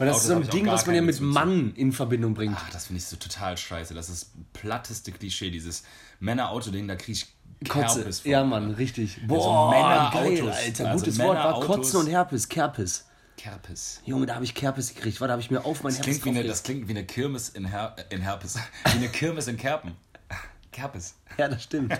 [0.00, 1.32] Weil das Autos ist so ein Ding, was man ja mit Bezug zu.
[1.34, 2.56] Mann in Verbindung bringt.
[2.58, 3.92] Ach, das finde ich so total scheiße.
[3.92, 5.82] Das ist das platteste Klischee, dieses
[6.20, 7.98] Männer-Auto-Ding, da kriege ich Kotze.
[7.98, 8.30] Herpes von.
[8.30, 9.18] Ja, Mann, richtig.
[9.26, 10.22] Boah, Männerautos.
[10.38, 10.88] geil, Alter.
[10.90, 11.60] Also Gutes Wort war.
[11.60, 12.48] Kotzen und Herpes.
[12.48, 13.04] Kerpes.
[13.36, 14.00] Kerpes.
[14.06, 15.20] Junge, da habe ich Kerpes gekriegt.
[15.20, 16.50] Warte, da habe ich mir auf mein Das Herpes klingt, wie eine, draufgelegt.
[16.50, 18.56] das klingt wie eine Kirmes in, Her in Herpes.
[18.84, 19.96] Wie eine Kirmes in Kerpen.
[20.72, 21.14] Kerpes.
[21.36, 21.92] Ja, das stimmt.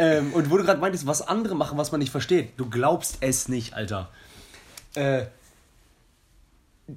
[0.00, 2.54] ähm, und wo du gerade meintest, was andere machen, was man nicht versteht.
[2.56, 4.10] Du glaubst es nicht, Alter.
[4.96, 5.26] Äh,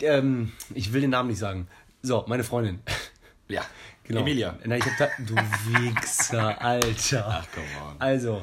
[0.01, 1.67] ähm, ich will den Namen nicht sagen.
[2.01, 2.79] So, meine Freundin.
[3.49, 3.61] Ja.
[4.03, 4.19] Genau.
[4.21, 4.57] Emilia.
[4.65, 7.25] Na, ich hab da, du Wichser, Alter.
[7.29, 7.95] Ach, come on.
[7.97, 8.41] Also,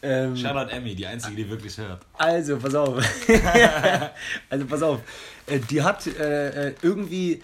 [0.00, 2.06] ähm, Shoutout Emmy, die einzige, die wirklich hört.
[2.16, 3.04] also, pass auf.
[4.48, 5.00] also, pass auf.
[5.46, 7.42] Äh, Die hat äh, äh, irgendwie,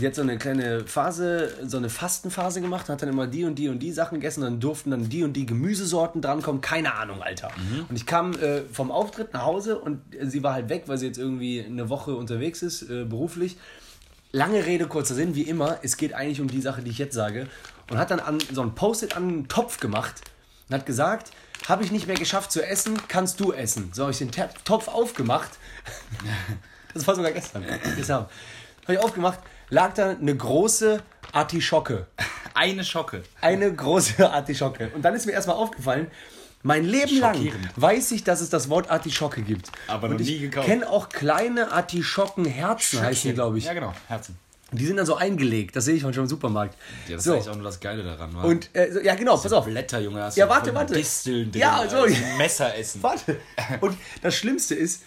[0.00, 3.56] die hat so eine kleine Phase, so eine Fastenphase gemacht, hat dann immer die und
[3.56, 7.22] die und die Sachen gegessen, dann durften dann die und die Gemüsesorten drankommen, keine Ahnung,
[7.22, 7.50] Alter.
[7.88, 11.06] Und ich kam äh, vom Auftritt nach Hause und sie war halt weg, weil sie
[11.06, 13.56] jetzt irgendwie eine Woche unterwegs ist, äh, beruflich.
[14.32, 17.14] Lange Rede, kurzer Sinn, wie immer, es geht eigentlich um die Sache, die ich jetzt
[17.14, 17.48] sage.
[17.90, 20.20] Und hat dann an, so ein Post-it an einen Topf gemacht
[20.68, 21.32] und hat gesagt,
[21.68, 23.90] habe ich nicht mehr geschafft zu essen, kannst du essen.
[23.92, 24.30] So habe ich den
[24.64, 25.50] Topf aufgemacht.
[26.92, 27.64] Das war sogar gestern.
[27.94, 28.26] gestern.
[28.82, 29.38] Habe ich aufgemacht,
[29.70, 31.02] lag da eine große
[31.32, 32.06] Artischocke.
[32.54, 33.22] Eine Schocke.
[33.40, 34.90] Eine große Artischocke.
[34.94, 36.08] Und dann ist mir erstmal aufgefallen,
[36.62, 39.70] mein Leben lang weiß ich, dass es das Wort Artischocke gibt.
[39.86, 40.66] Aber Und noch nie ich gekauft.
[40.66, 43.64] kenne auch kleine Artischockenherzen, heißen die, glaube ich.
[43.64, 43.94] Ja, genau.
[44.08, 44.36] Herzen.
[44.72, 46.76] Die sind dann so eingelegt, das sehe ich schon im Supermarkt.
[47.08, 47.34] Ja, das so.
[47.34, 48.42] ist auch nur das Geile daran, wa?
[48.42, 49.64] Und äh, so, ja, genau, pass auf.
[49.64, 50.94] Blätter, Junge, hast Ja, du warte, warte.
[50.94, 51.96] Disteln drin, Ja, so.
[52.02, 52.14] Alter.
[52.38, 53.02] Messer essen.
[53.02, 53.36] Warte.
[53.80, 55.02] Und das Schlimmste ist,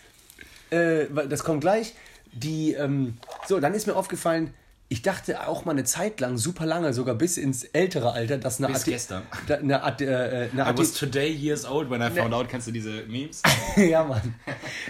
[0.69, 1.93] äh, das kommt gleich,
[2.33, 3.17] die, ähm,
[3.47, 4.53] so, dann ist mir aufgefallen,
[4.89, 8.59] ich dachte auch mal eine Zeit lang, super lange, sogar bis ins ältere Alter, dass
[8.59, 9.23] eine Bis Arti- gestern.
[9.47, 12.47] Eine, Arti- äh, eine I Arti- was today years old when I found out.
[12.49, 13.41] Kennst du diese Memes?
[13.75, 14.35] ja, Mann.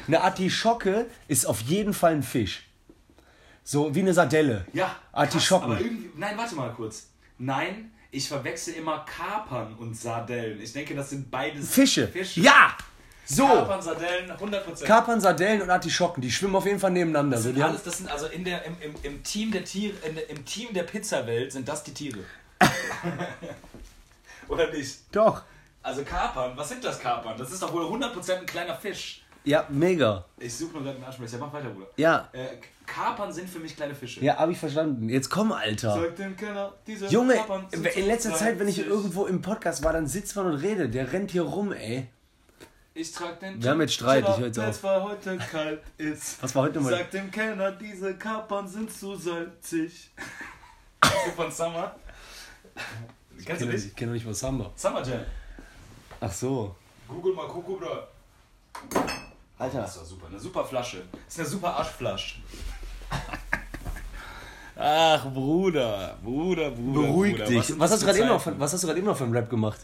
[0.08, 2.64] Eine Artischocke ist auf jeden Fall ein Fisch.
[3.64, 4.66] So wie eine Sardelle.
[4.74, 4.94] Ja.
[5.14, 5.70] Artischocken.
[5.70, 7.08] krass, aber irgendwie, nein, warte mal kurz.
[7.38, 10.60] Nein, ich verwechsel immer Kapern und Sardellen.
[10.62, 12.08] Ich denke, das sind beides Fische.
[12.10, 12.42] Fische.
[12.42, 12.76] Ja!
[13.26, 13.46] So!
[13.48, 14.84] Kapern, Sardellen, 100%.
[14.86, 17.38] Kapern, Sardellen und Artischocken, die schwimmen auf jeden Fall nebeneinander.
[17.38, 19.64] das So, sind haben, alles, das sind also in der, im, im, im Team der
[19.64, 22.20] Tiere, der- im Team der Pizzawelt sind das die Tiere.
[24.48, 25.00] Oder nicht?
[25.12, 25.42] doch.
[25.82, 27.38] Also Kapern, was sind das Kapern?
[27.38, 29.24] Das ist doch wohl 100% ein kleiner Fisch.
[29.44, 30.24] Ja, mega.
[30.38, 31.38] Ich suche nur gerade einen Aschenbecher.
[31.38, 31.88] Mach weiter, Bruder.
[31.98, 32.46] Ja, Äh,
[32.86, 34.22] Kapern sind für mich kleine Fische.
[34.24, 35.10] ja, hab ich verstanden.
[35.10, 35.94] Jetzt komm, Alter.
[35.94, 37.36] Sag dem Kenner, diese Junge,
[37.72, 40.94] in letzter so Zeit, wenn ich irgendwo im Podcast war, dann sitzt man und redet.
[40.94, 42.08] Der rennt hier rum, ey.
[42.96, 44.84] Ich trag den Wir haben jetzt Streit, ich hör jetzt auf.
[44.84, 46.42] weil heute kalt ist.
[46.44, 46.92] Was war heute mal?
[46.92, 50.12] Sag dem Kellner, diese Kapern sind zu salzig.
[51.02, 51.96] Kennst du von Summer?
[53.38, 53.98] Ich Kennst du kenne nicht?
[53.98, 54.72] kenn doch nicht was Samba.
[54.76, 55.22] Summer Jam.
[56.22, 56.76] Ach so.
[57.08, 58.08] Google mal Kuckuck, Bruder.
[59.58, 59.82] Alter.
[59.82, 60.28] Das doch super.
[60.28, 61.04] Eine super Flasche.
[61.26, 62.36] Das ist eine super Arschflasche.
[64.76, 66.18] Ach, Bruder.
[66.24, 67.02] Bruder, Bruder.
[67.02, 67.46] Beruhig Bruder.
[67.48, 67.80] dich.
[67.80, 69.24] Was das hast, du gerade eben noch von, was hast du gerade eben noch für
[69.24, 69.80] einen Rap gemacht?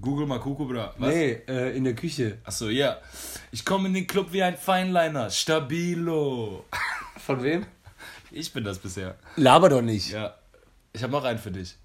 [0.00, 0.94] Google mal Bruder.
[0.98, 1.14] Was?
[1.14, 2.38] Nee, äh, in der Küche.
[2.44, 2.98] Achso, ja.
[3.50, 5.30] Ich komme in den Club wie ein Feinliner.
[5.30, 6.64] Stabilo.
[7.16, 7.66] Von wem?
[8.30, 9.16] Ich bin das bisher.
[9.36, 10.10] Laber doch nicht.
[10.10, 10.34] Ja.
[10.92, 11.76] Ich habe noch einen für dich.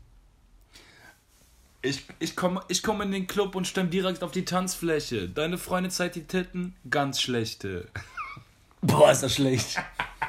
[1.82, 5.28] Ich, ich komme ich komm in den Club und stemm direkt auf die Tanzfläche.
[5.28, 7.88] Deine Freundin zeigt die Titten, ganz schlechte.
[8.82, 9.82] Boah, ist das schlecht.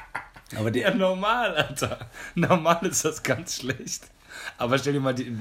[0.56, 0.90] Aber der.
[0.90, 2.10] Ja, normal, Alter.
[2.34, 4.08] Normal ist das ganz schlecht.
[4.58, 5.34] Aber stell dir mal die,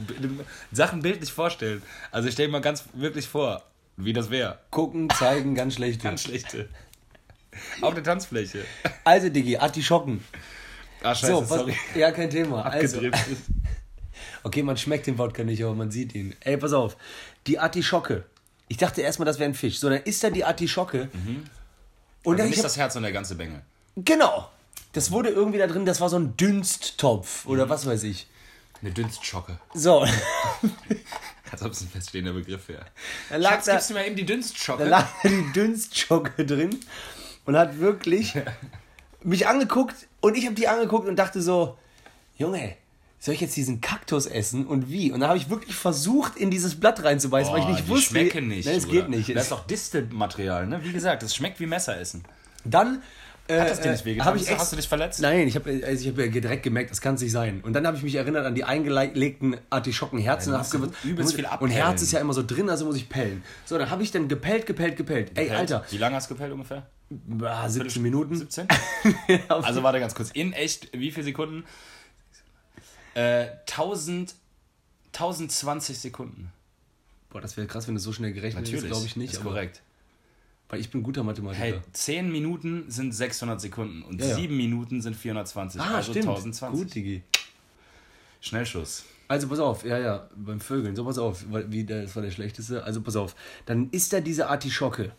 [0.71, 1.81] Sachen bildlich vorstellen.
[2.11, 3.63] Also stell dir mal ganz wirklich vor,
[3.97, 4.59] wie das wäre.
[4.71, 6.01] Gucken, zeigen, ganz schlecht.
[6.03, 6.69] Ganz schlechte.
[7.81, 8.65] Auf der Tanzfläche.
[9.03, 10.23] Also, Diggi, Artischocken.
[11.03, 11.75] Ah, scheiße, So, was, sorry.
[11.95, 12.63] ja, kein Thema.
[12.65, 12.99] Also,
[14.43, 16.35] okay, man schmeckt den Wodka nicht, aber man sieht ihn.
[16.39, 16.97] Ey, pass auf.
[17.47, 18.23] Die Artischocke.
[18.69, 19.79] Ich dachte erstmal, das wäre ein Fisch.
[19.79, 21.09] So, dann ist da die Artischocke.
[21.11, 21.49] Und
[22.25, 23.61] Also dann, nicht hab, das Herz und der ganze Bengel.
[23.97, 24.49] genau.
[24.93, 27.51] Das wurde irgendwie da drin, das war so ein Dünsttopf Mhm.
[27.51, 28.27] oder was weiß ich.
[28.84, 29.57] Eine Dünstschocke.
[29.73, 30.05] So,
[31.51, 32.86] Als ob es ein feststehender Begriff wäre.
[33.29, 34.84] dann lag Schatz, da, gibst du mir eben die Dünstschocke?
[34.84, 36.77] da lag die Dünstschocke drin
[37.45, 38.34] und hat wirklich
[39.21, 41.77] mich angeguckt und ich habe die angeguckt und dachte so,
[42.38, 42.75] Junge,
[43.19, 45.13] soll ich jetzt diesen Kaktus essen und wie?
[45.13, 48.09] Und dann habe ich wirklich versucht, in dieses Blatt reinzubeißen, weil ich nicht die wusste.
[48.09, 48.65] schmecken nicht.
[48.65, 49.34] Nein, es geht nicht.
[49.34, 50.84] Das ist doch Distelmaterial, ne?
[50.84, 52.25] Wie gesagt, das schmeckt wie Messeressen.
[52.65, 52.99] Dann äh,
[53.49, 54.25] Hat das dir nicht wehgetan?
[54.27, 55.19] hab ich Hast du- ex- hast du dich verletzt?
[55.21, 57.59] Nein, ich habe also ich hab ja direkt gemerkt, das kann es nicht sein.
[57.61, 60.53] Und dann habe ich mich erinnert an die eingelegten Artischockenherzen.
[60.53, 61.69] Ja, und übelst viel Und.
[61.69, 63.43] Herz ist ja immer so drin, also muss ich pellen.
[63.65, 65.31] So, dann habe ich dann gepellt, gepellt, gepellt.
[65.35, 66.87] Ey, Alter, Wie lange hast du gepellt ungefähr?
[67.43, 68.35] ah, 17 Minuten.
[68.37, 68.67] 17?
[69.49, 70.31] also warte ganz kurz.
[70.31, 71.65] In echt, wie viele Sekunden?
[73.15, 74.35] Äh, 1000,
[75.13, 76.51] 1020 Sekunden.
[77.29, 79.33] Boah, das wäre krass, wenn du so schnell gerechnet hättest, glaube ich nicht.
[79.33, 79.81] Ist aber- korrekt.
[80.74, 81.63] Weil ich bin guter Mathematiker.
[81.63, 84.36] Hey, 10 Minuten sind 600 Sekunden und Ja, ja.
[84.38, 85.80] 7 Minuten sind 420.
[85.80, 86.30] ah, also stimmt.
[86.30, 86.80] 1020.
[86.84, 87.21] Gut, Digi.
[88.41, 89.03] Schnellschuss.
[89.28, 92.32] Also pass auf, ja, ja, beim Vögeln, so pass auf, weil, wie, das war der
[92.32, 92.84] schlechteste.
[92.84, 93.36] Also pass auf,
[93.67, 95.11] dann ist da diese Artischocke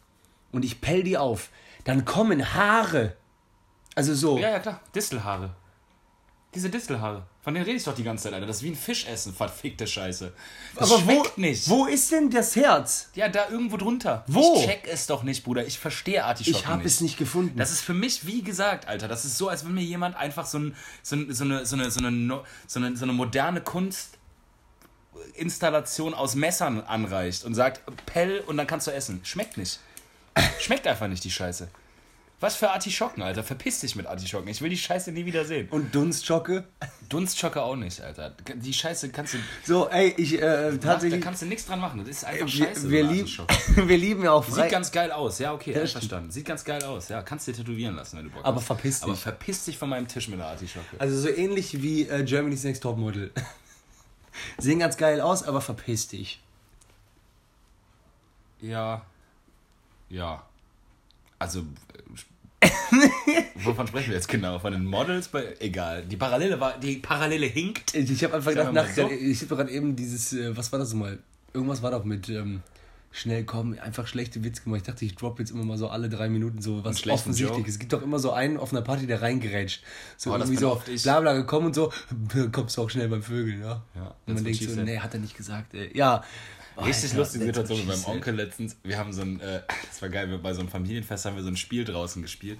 [0.50, 1.50] und ich pell die auf.
[1.84, 3.14] Dann kommen Haare.
[3.94, 4.36] Also so.
[4.38, 4.80] Ja, ja, klar.
[4.92, 5.55] Distelhaare.
[6.52, 7.28] Diese Distelhaare.
[7.45, 8.47] Von denen rede ich doch die ganze Zeit, Alter.
[8.47, 10.32] Das ist wie ein Fischessen, verfickte Scheiße.
[10.76, 11.68] Das Aber wo, schmeckt nicht.
[11.68, 13.11] wo ist denn das Herz?
[13.14, 14.24] Ja, da irgendwo drunter.
[14.26, 14.57] Wo?
[14.57, 15.66] Ich check es doch nicht, Bruder.
[15.66, 17.59] Ich verstehe Artischocken Ich habe es nicht gefunden.
[17.59, 20.47] Das ist für mich, wie gesagt, Alter, das ist so, als wenn mir jemand einfach
[20.47, 23.61] so, ein, so, ein, so, eine, so, eine, so, eine, so, eine, so eine moderne
[23.61, 29.20] Kunstinstallation aus Messern anreicht und sagt, Pell und dann kannst du essen.
[29.22, 29.80] Schmeckt nicht.
[30.61, 31.68] Schmeckt einfach nicht, die Scheiße.
[32.45, 33.42] Was für Artischocken, Alter.
[33.42, 34.49] Verpiss dich mit Artischocken.
[34.49, 35.66] Ich will die Scheiße nie wieder sehen.
[35.70, 36.64] und Dunstschocke?
[37.09, 38.34] Dunstschocke auch nicht, Alter.
[38.57, 39.38] Die Scheiße kannst du.
[39.64, 41.22] So, ey, ich äh, Da tatsächlich.
[41.22, 42.01] kannst du nichts dran machen.
[42.01, 42.90] Das ist einfach Wir, scheiße.
[42.90, 43.26] wir, eine lieb,
[43.88, 44.64] wir lieben ja auch frei.
[44.64, 46.30] Sieht ganz geil aus, ja, okay, Ja, einverstanden.
[46.32, 47.22] Sieht ganz geil aus, ja.
[47.22, 48.66] Kannst dir tätowieren lassen, wenn du Bock Aber hast.
[48.66, 49.05] verpiss dich.
[49.05, 50.97] Aber verpiss dich von meinem Tisch mit der Artischocke.
[50.99, 53.32] Also so ähnlich wie äh, Germany's Next Topmodel.
[54.59, 56.42] Sehen ganz geil aus, aber verpiss dich.
[58.61, 59.01] Ja.
[60.11, 60.42] Ja.
[61.38, 61.64] Also.
[63.64, 64.58] Wovon sprechen wir jetzt genau?
[64.58, 65.28] Von den Models?
[65.28, 66.04] Bei, egal.
[66.04, 66.78] Die Parallele war.
[66.78, 67.94] Die Parallele hinkt.
[67.94, 69.10] Ich, ich habe einfach gedacht, nach, so.
[69.10, 71.18] ich habe gerade eben dieses, äh, was war das mal?
[71.52, 72.62] Irgendwas war doch mit ähm,
[73.14, 74.78] schnell kommen, einfach schlechte Witze gemacht.
[74.78, 77.68] Ich dachte, ich drop jetzt immer mal so alle drei Minuten so was offensichtlich.
[77.68, 79.84] Es gibt doch immer so einen auf einer Party, der reingerätscht.
[80.16, 81.92] So Oh, irgendwie so bla bla gekommen und so,
[82.52, 83.82] kommst du auch schnell beim Vögeln, ja.
[83.94, 85.74] Ja, und man denkt so, nee, hat er nicht gesagt.
[85.74, 85.96] Ey.
[85.96, 86.24] Ja.
[86.78, 88.04] Richtig Alter, lustige Situation mit meinem.
[88.04, 88.76] Onkel letztens.
[88.82, 91.42] Wir haben so ein, äh, das war geil, wir- bei so einem Familienfest haben wir
[91.42, 92.58] so ein Spiel draußen gespielt.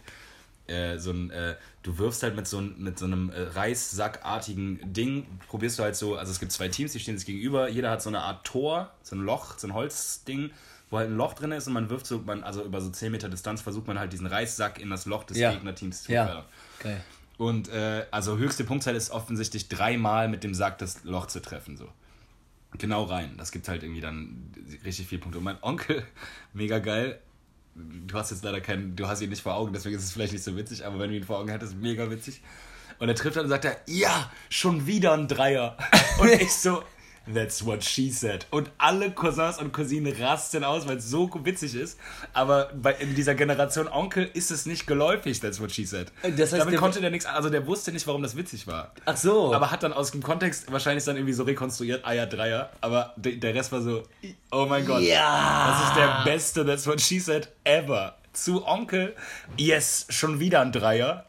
[0.67, 4.81] Äh, so ein, äh, du wirfst halt mit so, ein, mit so einem äh, Reissackartigen
[4.93, 7.91] Ding, probierst du halt so, also es gibt zwei Teams, die stehen sich gegenüber, jeder
[7.91, 10.51] hat so eine Art Tor, so ein Loch, so ein Holzding,
[10.91, 13.13] wo halt ein Loch drin ist und man wirft so, man, also über so 10
[13.13, 15.53] Meter Distanz versucht man halt diesen Reissack in das Loch des Ja.
[15.53, 16.25] Gegnerteams zu Ja.
[16.27, 16.45] fördern.
[16.79, 17.01] Geil.
[17.37, 21.77] Und äh, also höchste Punktzahl ist offensichtlich dreimal mit dem Sack das Loch zu treffen.
[21.77, 21.89] So.
[22.79, 23.35] Genau rein.
[23.37, 24.53] Das gibt halt irgendwie dann
[24.85, 25.39] richtig viele Punkte.
[25.39, 26.05] Und mein Onkel,
[26.53, 27.21] mega geil.
[27.75, 30.33] Du hast jetzt leider keinen, du hast ihn nicht vor Augen, deswegen ist es vielleicht
[30.33, 32.41] nicht so witzig, aber wenn du ihn vor Augen hättest, mega witzig.
[33.01, 35.77] Und er trifft dann und sagt er, ja, schon wieder ein Dreier.
[36.21, 36.85] Und ich so,
[37.33, 38.47] That's what she said.
[38.51, 41.99] Und alle Cousins und Cousinen rasten aus, weil es so witzig ist.
[42.35, 46.13] Aber bei, in dieser Generation Onkel ist es nicht geläufig, that's what she said.
[46.23, 48.93] Das heißt, Damit der- konnte der nichts, also der wusste nicht, warum das witzig war.
[49.07, 49.55] Ach so.
[49.55, 52.71] Aber hat dann aus dem Kontext wahrscheinlich dann irgendwie so rekonstruiert, Eier, Dreier.
[52.83, 54.03] Aber de, der Rest war so,
[54.53, 55.01] oh mein Gott.
[55.03, 55.69] Ja.
[55.81, 58.17] Das ist der beste That's what she said ever.
[58.35, 59.15] Zu Onkel,
[59.57, 61.25] yes, schon wieder ein Dreier.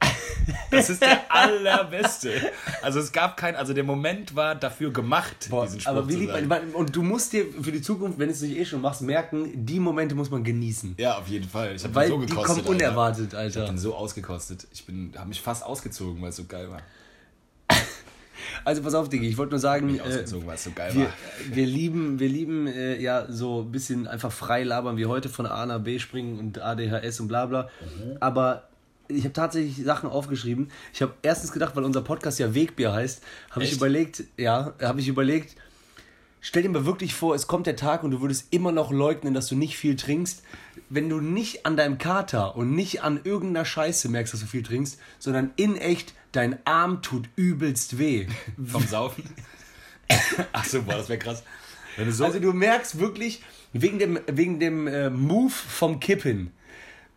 [0.72, 2.52] Das ist der allerbeste.
[2.82, 6.16] Also es gab kein, also der Moment war dafür gemacht, Boah, diesen Spruch aber wie
[6.16, 6.32] lieb,
[6.74, 9.66] und du musst dir für die Zukunft, wenn du es nicht eh schon machst, merken,
[9.66, 10.96] die Momente muss man genießen.
[10.98, 11.76] Ja, auf jeden Fall.
[11.76, 12.46] Ich habe so die gekostet.
[12.46, 12.70] kommen Alter.
[12.70, 13.66] unerwartet, Ich Alter.
[13.68, 14.68] bin so ausgekostet.
[14.74, 16.82] Ich bin, habe mich fast ausgezogen, weil es so geil war.
[18.66, 21.14] Also pass auf, Diggi, ich wollte nur sagen, äh, so wir,
[21.52, 25.46] wir lieben, wir lieben äh, ja so ein bisschen einfach frei labern wie heute von
[25.46, 27.70] A nach B springen und ADHS und bla bla.
[27.82, 28.18] Mhm.
[28.20, 28.68] Aber
[29.08, 30.72] ich habe tatsächlich Sachen aufgeschrieben.
[30.94, 35.00] Ich habe erstens gedacht, weil unser Podcast ja Wegbier heißt, habe ich überlegt, ja, habe
[35.00, 35.56] ich überlegt,
[36.46, 39.34] stell dir mal wirklich vor, es kommt der Tag und du würdest immer noch leugnen,
[39.34, 40.44] dass du nicht viel trinkst,
[40.90, 44.62] wenn du nicht an deinem Kater und nicht an irgendeiner Scheiße merkst, dass du viel
[44.62, 48.28] trinkst, sondern in echt, dein Arm tut übelst weh.
[48.64, 49.24] Vom Saufen.
[50.54, 51.42] Ach so, boah, das wäre krass.
[51.98, 53.42] Wenn du so Also du merkst wirklich,
[53.74, 56.52] wegen dem, wegen dem äh, Move vom Kippen,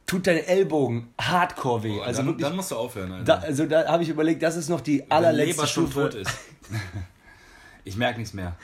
[0.06, 2.00] tut dein Ellbogen hardcore weh.
[2.00, 3.24] Also, dann, wirklich, dann musst du aufhören, Alter.
[3.24, 6.14] da, also da habe ich überlegt, das ist noch die Wenn allerletzte Leber schon tot
[6.14, 6.30] ist.
[7.84, 8.54] Ich merke nichts mehr.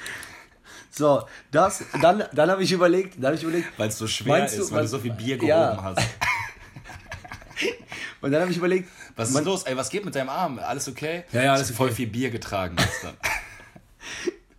[0.97, 4.38] So, das, dann, dann habe ich überlegt, dann habe ich überlegt, Weil es so schwer
[4.38, 5.82] Meinst du, ist, weil du so viel Bier gehoben Ja.
[5.82, 5.99] hast.
[8.20, 9.64] und dann habe ich überlegt, Was ist man- los?
[9.64, 10.59] Ey, was geht mit deinem Arm?
[10.59, 11.24] Alles okay?
[11.32, 11.97] Ja, ja, alles Ich hab voll okay.
[11.97, 13.14] viel Bier getragen gestern.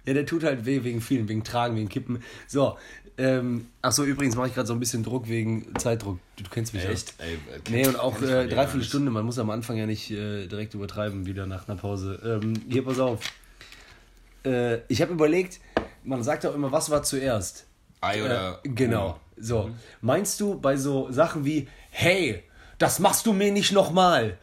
[0.06, 2.22] Ja, der tut halt weh wegen vielen, wegen Tragen, wegen Kippen.
[2.48, 2.78] So,
[3.18, 6.20] ähm, ach so, übrigens mache ich gerade so ein bisschen Druck wegen Zeitdruck.
[6.36, 6.90] Du, du kennst mich ja.
[6.92, 7.14] Echt?
[7.18, 7.38] Ey, äh,
[7.72, 8.84] Nee, und auch äh, dreiviertel.
[8.84, 12.40] Stunde, man muss am Anfang ja nicht äh, direkt übertreiben, wieder nach einer Pause.
[12.44, 13.20] Ähm, hier, pass auf.
[14.46, 15.60] Äh, ich habe überlegt,
[16.04, 17.66] man sagt auch immer, was war zuerst?
[18.02, 18.62] Ei oder.
[18.64, 19.20] Äh, genau.
[19.38, 19.72] So.
[20.02, 22.44] Meinst du bei so Sachen wie, hey,
[22.78, 24.38] das machst du mir nicht nochmal?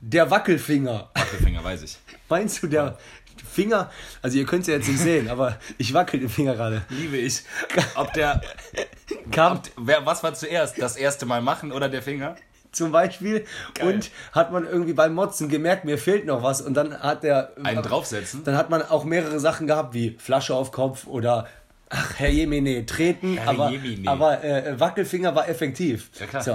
[0.00, 1.10] Der Wackelfinger.
[1.14, 1.98] Wackelfinger, weiß ich.
[2.28, 2.98] Meinst du, der
[3.44, 3.90] Finger,
[4.22, 6.82] also ihr könnt es ja jetzt nicht sehen, aber ich wackel den Finger gerade.
[6.88, 7.42] Liebe ich.
[7.94, 8.40] Ob der.
[9.30, 10.80] Kam Wer, was war zuerst?
[10.80, 12.36] Das erste Mal machen oder der Finger?
[12.76, 13.94] Zum Beispiel Geil.
[13.94, 17.52] und hat man irgendwie beim Motzen gemerkt, mir fehlt noch was und dann hat der
[17.62, 18.44] Einen draufsetzen?
[18.44, 21.46] Dann hat man auch mehrere Sachen gehabt, wie Flasche auf Kopf oder
[21.90, 24.10] ach, Herr Jemine, treten, Herr aber, Jemine.
[24.10, 26.10] aber äh, Wackelfinger war effektiv.
[26.18, 26.42] Ja, klar.
[26.42, 26.50] So,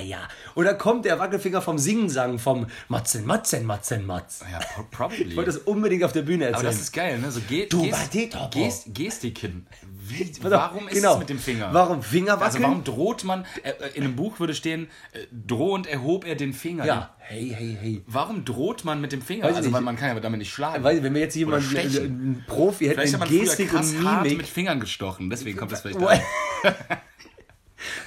[0.00, 0.28] ja.
[0.54, 4.44] Oder kommt der Wackelfinger vom Singen-Sang, vom Matzen, Matzen, Matzen, Matz.
[4.50, 5.24] Ja, pro- probably.
[5.24, 6.66] Ich wollte das unbedingt auf der Bühne erzählen.
[6.66, 7.30] Aber das ist geil, ne?
[7.30, 8.12] So Ge Du Gest.
[8.50, 9.66] Gest Gestiken.
[10.08, 11.14] Wie, warum ist genau.
[11.14, 11.68] es mit dem Finger?
[11.72, 12.44] Warum Finger wackeln?
[12.44, 16.34] Also warum droht man, äh, äh, in einem Buch würde stehen, äh, drohend erhob er
[16.34, 16.86] den Finger.
[16.86, 18.02] Ja, hey, hey, hey.
[18.06, 19.44] Warum droht man mit dem Finger?
[19.44, 19.74] Weiß also nicht.
[19.74, 20.82] weil man kann ja damit nicht schlagen.
[20.82, 22.04] Weil, wenn wir jetzt jemanden, Oder stechen.
[22.04, 22.88] einen Profi
[23.18, 24.38] man früher Gestik krass und hart Mimik.
[24.38, 26.00] mit Fingern gestochen, deswegen kommt das vielleicht.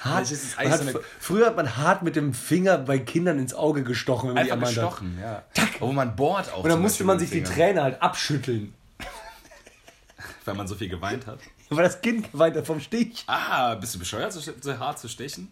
[0.02, 4.30] Hart, hat, so früher hat man hart mit dem Finger bei Kindern ins Auge gestochen,
[4.30, 4.76] wenn man die Einfach hat.
[4.76, 5.44] gestochen, ja.
[5.76, 6.64] Obwohl man bohrt auch.
[6.64, 8.74] Und dann musste man sich die Träne halt abschütteln.
[10.46, 11.40] Weil man so viel geweint hat.
[11.70, 13.24] Weil das Kind geweint hat vom Stich.
[13.28, 15.52] Ah, bist du bescheuert, so, so hart zu stechen?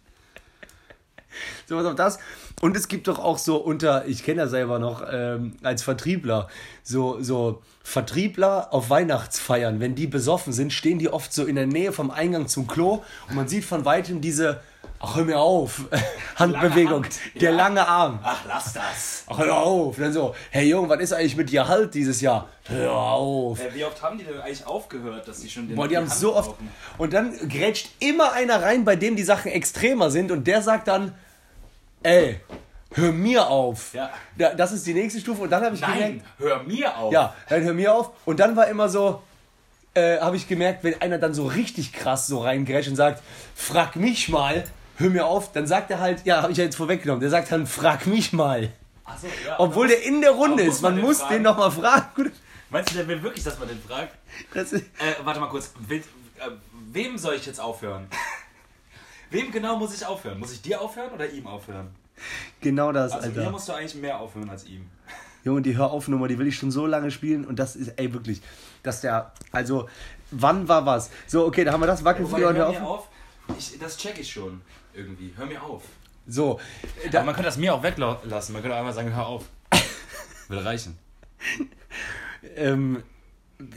[1.66, 2.18] So was auf das.
[2.60, 6.48] Und es gibt doch auch so unter, ich kenne das selber noch, ähm, als Vertriebler,
[6.82, 11.66] so, so Vertriebler auf Weihnachtsfeiern, wenn die besoffen sind, stehen die oft so in der
[11.66, 14.60] Nähe vom Eingang zum Klo und man sieht von weitem diese,
[15.00, 15.86] ach hör mir auf,
[16.36, 17.56] Handbewegung, Hand, der ja.
[17.56, 18.20] lange Arm.
[18.22, 19.24] Ach, lass das.
[19.26, 19.96] Ach, hör auf.
[19.96, 22.48] Dann so, hey Junge, was ist eigentlich mit dir halt dieses Jahr?
[22.64, 23.58] Hör auf.
[23.72, 26.36] Wie oft haben die denn eigentlich aufgehört, dass die schon den Boah, die haben so
[26.36, 26.54] oft.
[26.98, 30.86] Und dann grätscht immer einer rein, bei dem die Sachen extremer sind und der sagt
[30.86, 31.14] dann,
[32.02, 32.40] ey,
[32.92, 33.94] hör mir auf.
[33.94, 34.10] Ja.
[34.36, 37.12] Da, das ist die nächste Stufe und dann habe ich Nein, gemerkt, hör mir auf.
[37.12, 38.10] ja, dann hör mir auf.
[38.24, 39.22] Und dann war immer so,
[39.94, 43.22] äh, habe ich gemerkt, wenn einer dann so richtig krass so reingrätscht und sagt,
[43.54, 44.64] frag mich mal,
[44.96, 47.50] hör mir auf, dann sagt er halt, ja, habe ich ja jetzt vorweggenommen, der sagt
[47.50, 48.70] dann, frag mich mal.
[49.20, 49.58] So, ja.
[49.58, 51.34] Obwohl der in der Runde ist, man man den muss fragen?
[51.34, 52.32] den nochmal fragen.
[52.70, 54.14] Meinst du, der will wirklich, dass man den fragt?
[54.54, 54.72] Äh,
[55.24, 55.72] warte mal kurz.
[55.88, 56.50] Will, äh,
[56.92, 58.06] wem soll ich jetzt aufhören?
[59.30, 60.40] Wem genau muss ich aufhören?
[60.40, 61.94] Muss ich dir aufhören oder ihm aufhören?
[62.60, 63.42] genau das, Also Alter.
[63.44, 64.86] mir musst du eigentlich mehr aufhören als ihm.
[65.44, 68.42] Junge, die Höraufnummer, die will ich schon so lange spielen und das ist, ey, wirklich,
[68.82, 69.88] dass der, also,
[70.30, 71.10] wann war was?
[71.26, 72.98] So, okay, da haben wir das Wackelfinger und hör Hör mir auf.
[73.00, 73.08] auf.
[73.58, 74.60] Ich, das check ich schon
[74.94, 75.32] irgendwie.
[75.36, 75.82] Hör mir auf.
[76.26, 76.60] So,
[77.02, 78.52] Aber da, man könnte das mir auch weglassen.
[78.52, 79.44] Man könnte auch einmal sagen, hör auf.
[80.48, 80.98] Würde reichen.
[82.56, 83.02] ähm,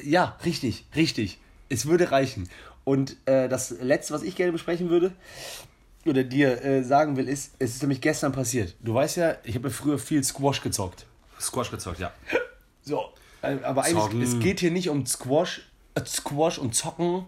[0.04, 1.40] ja, richtig, richtig.
[1.70, 2.50] Es würde reichen.
[2.84, 5.14] Und äh, das letzte, was ich gerne besprechen würde,
[6.06, 8.76] oder dir äh, sagen will, ist, es ist nämlich gestern passiert.
[8.82, 11.06] Du weißt ja, ich habe ja früher viel Squash gezockt.
[11.40, 12.12] Squash gezockt, ja.
[12.86, 13.06] So.
[13.42, 14.22] Äh, Aber eigentlich, Zocken.
[14.22, 15.62] es geht hier nicht um Squash,
[15.96, 17.26] äh, Squash und Zocken,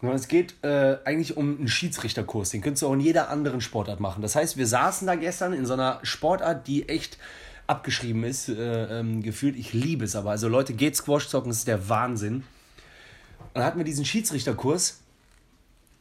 [0.00, 2.50] sondern es geht äh, eigentlich um einen Schiedsrichterkurs.
[2.50, 4.20] Den könntest du auch in jeder anderen Sportart machen.
[4.20, 7.16] Das heißt, wir saßen da gestern in so einer Sportart, die echt
[7.66, 9.56] abgeschrieben ist, äh, ähm, gefühlt.
[9.56, 10.30] Ich liebe es aber.
[10.30, 12.34] Also Leute, geht Squash zocken, das ist der Wahnsinn.
[12.34, 12.44] Und
[13.54, 15.00] dann hatten wir diesen Schiedsrichterkurs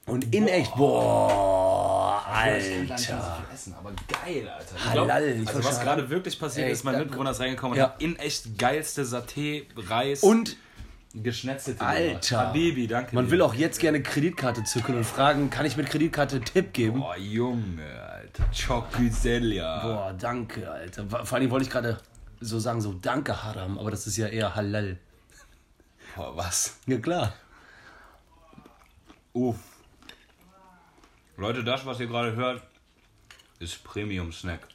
[0.05, 1.70] und in echt, boah,
[2.31, 3.43] Alter.
[3.53, 4.75] essen, aber geil, Alter.
[4.75, 7.77] Ich Halal, glaub, ich also was gerade wirklich passiert Ey, ist, mein Mitbewohner ist reingekommen
[7.77, 7.85] Ja.
[7.85, 10.57] und hat in echt geilste Saté, Reis Und
[11.13, 12.39] geschnetzelte Alter.
[12.47, 13.31] Habibi, danke man dir.
[13.31, 16.99] will auch jetzt gerne Kreditkarte zücken und fragen, kann ich mit Kreditkarte einen Tipp geben?
[17.01, 18.45] Boah, Junge, Alter.
[18.55, 19.81] Chocuselia.
[19.83, 21.05] Boah, danke, Alter.
[21.25, 21.97] Vor allem wollte ich gerade
[22.39, 24.97] so sagen, so danke Haram, aber das ist ja eher Halal.
[26.15, 26.77] Boah, was?
[26.87, 27.33] Ja klar.
[29.33, 29.55] Uff.
[31.37, 32.61] Leute, das, was ihr gerade hört,
[33.59, 34.67] ist Premium Snack.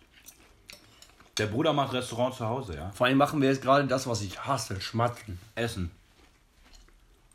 [1.39, 2.91] Der Bruder macht Restaurant zu Hause, ja?
[2.93, 5.39] Vor allem machen wir jetzt gerade das, was ich hasse, schmatzen.
[5.55, 5.91] Essen.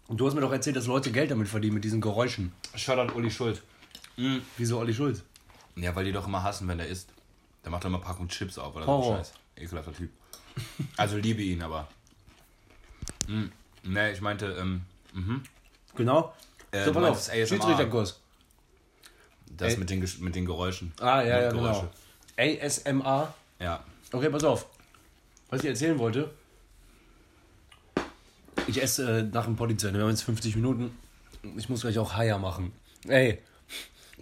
[0.07, 2.51] Und du hast mir doch erzählt, dass Leute Geld damit verdienen, mit diesen Geräuschen.
[2.76, 3.61] Shoutout Uli Schulz.
[4.57, 5.24] Wieso Olli Schulz?
[5.76, 7.09] Ja, weil die doch immer hassen, wenn der isst.
[7.63, 9.03] Der macht doch immer Packung Chips auf oder Horror.
[9.03, 9.34] so Scheiß.
[9.55, 10.09] Ekelhafter Typ.
[10.97, 11.88] Also liebe ihn, aber.
[13.28, 13.45] Mm.
[13.84, 14.82] Ne, ich meinte, ähm,
[15.95, 16.34] Genau.
[16.72, 17.34] Äh, so, pass auf.
[17.34, 18.20] Schiedsrichterkurs.
[19.62, 20.91] Das mit den, mit den Geräuschen.
[20.99, 21.89] Ah, ja, ja, Mundgeräusche.
[22.36, 22.66] genau.
[22.66, 23.34] ASMR.
[23.59, 23.84] Ja.
[24.12, 24.66] Okay, pass auf.
[25.49, 26.30] Was ich erzählen wollte.
[28.68, 29.99] Ich esse äh, nach dem Potty zu Ende.
[29.99, 30.91] Wir haben jetzt 50 Minuten.
[31.57, 32.72] Ich muss gleich auch Haier machen.
[33.07, 33.39] Ey,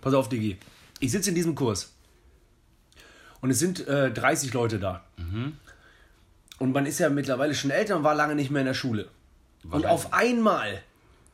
[0.01, 0.57] pass auf, Digi.
[0.99, 1.91] Ich sitze in diesem Kurs.
[3.41, 5.03] Und es sind äh, 30 Leute da.
[6.57, 9.07] Und man ist ja mittlerweile schon älter und war lange nicht mehr in der Schule.
[9.69, 10.81] Und auf einmal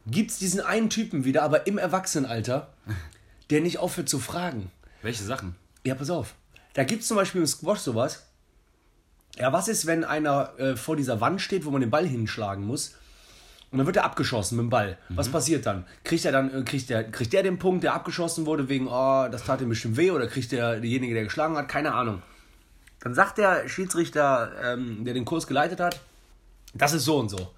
[0.07, 2.73] gibt es diesen einen Typen wieder, aber im Erwachsenenalter,
[3.49, 4.71] der nicht aufhört zu fragen.
[5.01, 5.55] Welche Sachen?
[5.83, 6.35] Ja, pass auf.
[6.73, 8.25] Da gibt es zum Beispiel im Squash sowas.
[9.37, 12.65] Ja, was ist, wenn einer äh, vor dieser Wand steht, wo man den Ball hinschlagen
[12.65, 12.95] muss?
[13.71, 14.97] Und dann wird er abgeschossen mit dem Ball.
[15.09, 15.85] Was passiert dann?
[16.03, 19.27] Kriegt er dann, äh, kriegt der, kriegt der den Punkt, der abgeschossen wurde, wegen, oh,
[19.29, 21.67] das tat ihm bestimmt weh, oder kriegt der derjenige, der geschlagen hat?
[21.67, 22.21] Keine Ahnung.
[23.01, 25.99] Dann sagt der Schiedsrichter, ähm, der den Kurs geleitet hat,
[26.73, 27.51] das ist so und so.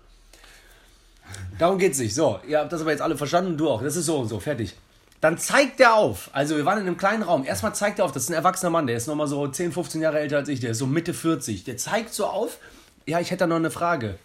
[1.60, 2.16] Darum geht's nicht.
[2.16, 3.82] So, ihr habt das aber jetzt alle verstanden, du auch.
[3.82, 4.76] Das ist so und so, fertig.
[5.20, 6.30] Dann zeigt er auf.
[6.34, 7.44] Also, wir waren in einem kleinen Raum.
[7.44, 10.02] Erstmal zeigt er auf, das ist ein erwachsener Mann, der ist nochmal so 10, 15
[10.02, 11.64] Jahre älter als ich, der ist so Mitte 40.
[11.64, 12.60] Der zeigt so auf,
[13.06, 14.20] ja, ich hätte da noch eine Frage.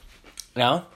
[0.54, 0.86] Ja.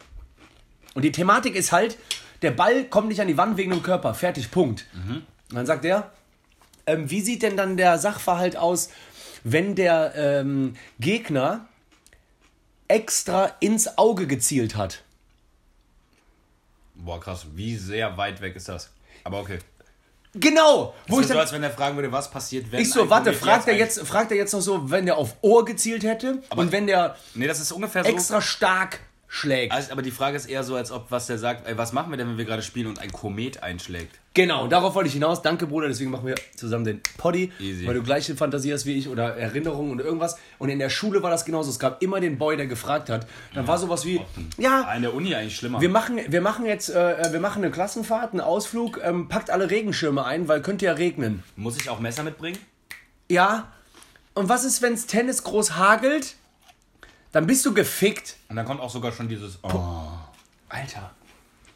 [0.94, 1.96] Und die Thematik ist halt,
[2.42, 4.14] der Ball kommt nicht an die Wand wegen dem Körper.
[4.14, 4.86] Fertig, Punkt.
[5.50, 6.10] Und dann sagt er,
[6.86, 8.90] ähm, wie sieht denn dann der Sachverhalt aus,
[9.44, 11.66] wenn der ähm, Gegner
[12.88, 15.02] extra ins Auge gezielt hat?
[16.94, 17.46] Boah, krass.
[17.54, 18.90] Wie sehr weit weg ist das?
[19.24, 19.58] Aber okay.
[20.38, 20.94] Genau!
[21.08, 22.80] Wo ich ist so, dann, als wenn er fragen würde, was passiert, wenn.
[22.80, 25.64] ich so, warte, fragt er, jetzt, fragt er jetzt noch so, wenn der auf Ohr
[25.64, 28.10] gezielt hätte und wenn der Nee, das ist ungefähr so.
[28.10, 29.72] extra stark schlägt.
[29.72, 32.10] Also, aber die Frage ist eher so, als ob was der sagt, ey, was machen
[32.10, 34.20] wir denn, wenn wir gerade spielen und ein Komet einschlägt?
[34.34, 35.40] Genau, darauf wollte ich hinaus.
[35.40, 35.88] Danke, Bruder.
[35.88, 37.86] Deswegen machen wir zusammen den Poddy, Easy.
[37.86, 40.36] weil du gleiche Fantasie hast wie ich oder Erinnerungen und irgendwas.
[40.58, 41.70] Und in der Schule war das genauso.
[41.70, 43.26] Es gab immer den Boy, der gefragt hat.
[43.54, 44.20] Dann war sowas wie,
[44.58, 45.80] ja, in der Uni eigentlich schlimmer.
[45.80, 49.70] wir machen, wir machen jetzt, äh, wir machen eine Klassenfahrt, einen Ausflug, ähm, packt alle
[49.70, 51.42] Regenschirme ein, weil könnte ja regnen.
[51.56, 52.58] Muss ich auch Messer mitbringen?
[53.30, 53.72] Ja.
[54.34, 56.34] Und was ist, wenn es Tennis groß hagelt?
[57.36, 58.36] Dann bist du gefickt.
[58.48, 59.58] Und dann kommt auch sogar schon dieses.
[59.62, 59.68] Oh.
[60.70, 61.10] Alter.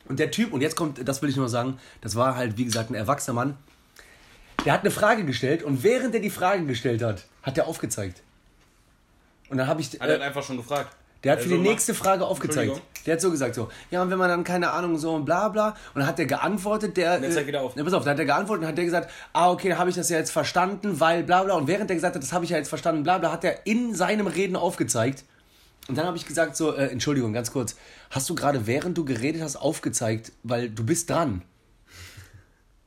[0.08, 2.64] Und der Typ, und jetzt kommt, das will ich nur sagen, das war halt, wie
[2.64, 3.58] gesagt, ein erwachsener Mann.
[4.64, 8.22] Der hat eine Frage gestellt und während er die Frage gestellt hat, hat er aufgezeigt.
[9.50, 9.88] Und dann habe ich.
[10.00, 10.96] Hat er Äh, einfach schon gefragt.
[11.24, 12.80] der hat Also für die nächste Frage aufgezeigt.
[13.04, 15.50] Der hat so gesagt: so, ja, und wenn man dann keine Ahnung, so und bla
[15.50, 15.68] bla.
[15.92, 17.20] Und dann hat der geantwortet, der.
[17.20, 17.76] Jetzt zeig wieder auf.
[17.76, 19.90] Ja, pass auf, dann hat er geantwortet und hat der gesagt: ah, okay, dann habe
[19.90, 21.52] ich das ja jetzt verstanden, weil bla bla.
[21.56, 23.66] Und während er gesagt hat, das habe ich ja jetzt verstanden, bla bla, hat er
[23.66, 25.24] in seinem Reden aufgezeigt.
[25.90, 27.76] Und dann habe ich gesagt: so, äh, Entschuldigung, ganz kurz.
[28.10, 31.42] Hast du gerade während du geredet hast aufgezeigt, weil du bist dran?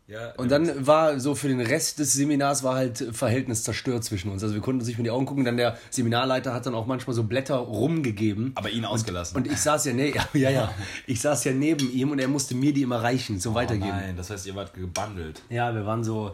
[0.08, 4.30] Ja, Und dann war so für den Rest des Seminars war halt Verhältnis zerstört zwischen
[4.32, 4.44] uns.
[4.44, 5.46] Also wir konnten uns nicht mit die Augen gucken.
[5.46, 8.52] Dann der Seminarleiter hat dann auch manchmal so Blätter rumgegeben.
[8.56, 9.38] aber ihn ausgelassen.
[9.38, 10.74] Und ich saß ja, ne, ja, ja, ja,
[11.08, 13.90] ich saß ja neben ihm und er musste mir die immer reichen, so oh weitergeben.
[13.90, 15.42] nein, das heißt, ihr wart gebundelt.
[15.50, 16.34] Ja, wir waren so,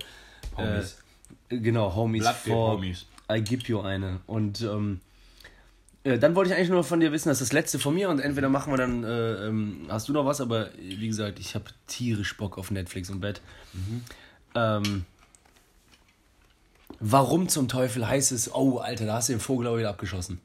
[0.57, 0.97] Homies.
[1.49, 3.05] Äh, genau, Homies for Homies.
[3.31, 4.19] I give you eine.
[4.25, 4.99] Und ähm,
[6.03, 8.09] äh, dann wollte ich eigentlich nur von dir wissen, das ist das letzte von mir
[8.09, 11.55] und entweder machen wir dann, äh, ähm, hast du noch was, aber wie gesagt, ich
[11.55, 13.41] habe tierisch Bock auf Netflix und Bett.
[14.55, 15.05] Ähm,
[16.99, 20.39] warum zum Teufel heißt es, oh Alter, da hast du den Vogel auch wieder abgeschossen.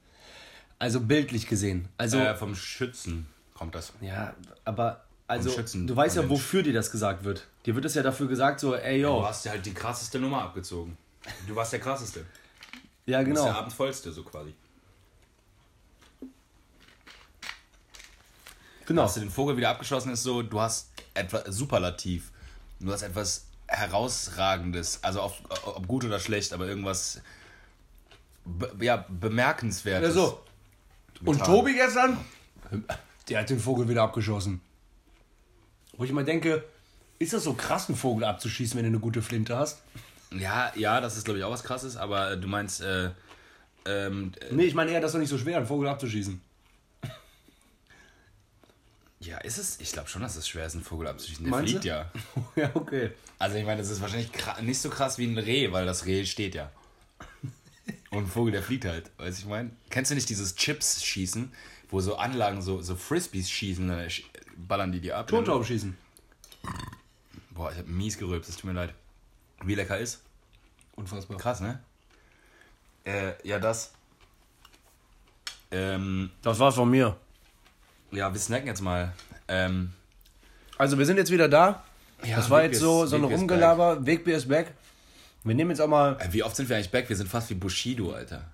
[0.78, 1.88] Also bildlich gesehen.
[1.96, 3.92] Also, Äh, vom Schützen kommt das.
[4.00, 4.34] ja,
[4.64, 7.46] aber, also, Schützen du weißt ja, wofür dir das gesagt wird.
[7.64, 9.20] Dir wird das ja dafür gesagt, so, ey, yo.
[9.20, 10.98] Du hast ja halt die krasseste Nummer abgezogen.
[11.46, 12.26] Du warst der krasseste.
[13.06, 13.44] Ja, Du bist genau.
[13.50, 14.52] der abendvollste, so quasi.
[18.86, 19.02] Genau.
[19.02, 22.30] Hast du den Vogel wieder abgeschossen, ist so, du hast etwas Superlativ.
[22.80, 27.20] Du hast etwas herausragendes, also auf, ob gut oder schlecht, aber irgendwas
[28.44, 30.14] be, ja, bemerkenswertes.
[30.14, 30.40] Ja, so.
[31.24, 31.42] Und.
[31.42, 32.18] Tobi gestern,
[33.28, 34.60] der hat den Vogel wieder abgeschossen.
[35.96, 36.64] Wo ich mal denke,
[37.18, 39.82] ist das so krass, einen Vogel abzuschießen, wenn du eine gute Flinte hast?
[40.32, 43.10] Ja, ja, das ist glaube ich auch was krasses, aber du meinst, äh,
[43.86, 46.40] ähm, äh, Nee, ich meine eher, das ist doch nicht so schwer, einen Vogel abzuschießen.
[49.26, 49.80] Ja, ist es?
[49.80, 51.44] Ich glaube schon, dass es schwer ist, einen Vogel abzuschießen.
[51.44, 51.88] Der Meinst fliegt du?
[51.88, 52.10] ja.
[52.56, 53.10] ja, okay.
[53.38, 54.30] Also ich meine, das ist wahrscheinlich
[54.62, 56.70] nicht so krass wie ein Reh, weil das Reh steht ja.
[58.10, 59.70] Und ein Vogel, der fliegt halt, weißt du, ich meine?
[59.90, 61.52] Kennst du nicht dieses Chips-Schießen,
[61.90, 64.08] wo so Anlagen, so, so Frisbees schießen, dann
[64.56, 65.26] ballern die dir ab?
[65.26, 65.96] Tontauben schießen.
[67.50, 68.94] Boah, ich hab mies gerülpst, es tut mir leid.
[69.64, 70.22] Wie lecker ist?
[70.96, 71.36] Unfassbar.
[71.38, 71.82] Krass, ne?
[73.04, 73.92] Äh, ja, das.
[75.70, 77.16] Ähm, Das war's von mir.
[78.16, 79.12] Ja, wir snacken jetzt mal.
[79.48, 79.92] Ähm,
[80.78, 81.84] Also, wir sind jetzt wieder da.
[82.24, 84.04] Ja, das war Wegbier jetzt so, ist- so ein Rumgelaber.
[84.06, 84.72] Wegbier ist back.
[85.44, 86.16] Wir nehmen jetzt auch mal.
[86.20, 87.08] äh, wie oft sind wir eigentlich back?
[87.08, 88.44] Wir sind fast wie Bushido, Alter.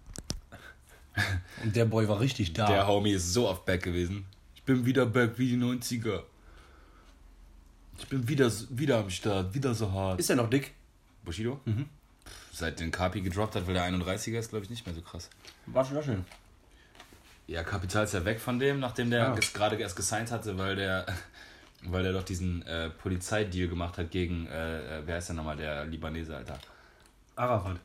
[1.63, 2.67] Und der Boy war richtig da.
[2.67, 4.27] Der Homie ist so oft back gewesen.
[4.55, 6.23] Ich bin wieder back wie die 90er.
[7.99, 10.19] Ich bin wieder, wieder am Start, wieder so hart.
[10.21, 10.73] ist der noch dick?
[11.25, 11.61] Bushido?
[11.67, 11.87] Mhm.
[12.53, 15.29] Seit den Kapi gedroppt hat, weil der 31er ist, glaube ich, nicht mehr so krass.
[15.67, 16.25] War schon, war schön.
[17.51, 19.35] Ja, Kapital ist ja weg von dem, nachdem der Ah.
[19.35, 21.05] ges- gerade erst gesigned hatte, weil der,
[21.83, 25.57] weil der doch diesen äh, Polizeideal gemacht hat gegen, äh, äh, wer ist denn nochmal
[25.57, 26.61] der Libanese, Alter?
[27.35, 27.79] Arafat.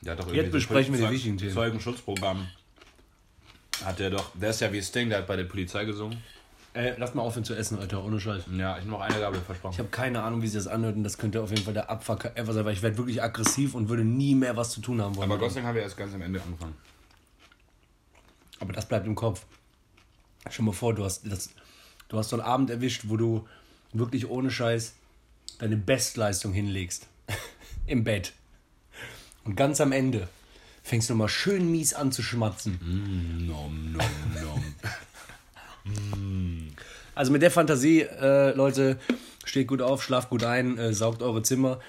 [0.00, 1.52] Der hat doch Jetzt so besprechen wir die wichtigen Themen.
[1.52, 2.48] Zeugenschutzprogramm.
[3.84, 6.22] Hat der doch, der ist ja wie Sting, der hat bei der Polizei gesungen.
[6.78, 8.44] Ey, lass mal aufhören zu essen, Alter, ohne Scheiß.
[8.56, 9.72] Ja, ich noch eine Gabel versprochen.
[9.72, 11.90] Ich habe keine Ahnung, wie sich das anhört und das könnte auf jeden Fall der
[11.90, 15.02] Abfuck ever sein, weil ich werde wirklich aggressiv und würde nie mehr was zu tun
[15.02, 15.28] haben wollen.
[15.28, 16.76] Aber Dank haben wir erst ganz am Ende angefangen.
[18.60, 19.44] Aber das bleibt im Kopf.
[20.48, 21.50] Stell mal vor, du hast, das,
[22.10, 23.48] du hast so einen Abend erwischt, wo du
[23.92, 24.94] wirklich ohne Scheiß
[25.58, 27.08] deine Bestleistung hinlegst.
[27.86, 28.34] Im Bett.
[29.42, 30.28] Und ganz am Ende
[30.84, 32.78] fängst du mal schön mies an zu schmatzen.
[33.48, 34.06] Nom, nom,
[34.40, 34.62] nom.
[37.18, 38.96] Also mit der Fantasie, äh, Leute,
[39.44, 41.80] steht gut auf, schlaft gut ein, äh, saugt eure Zimmer.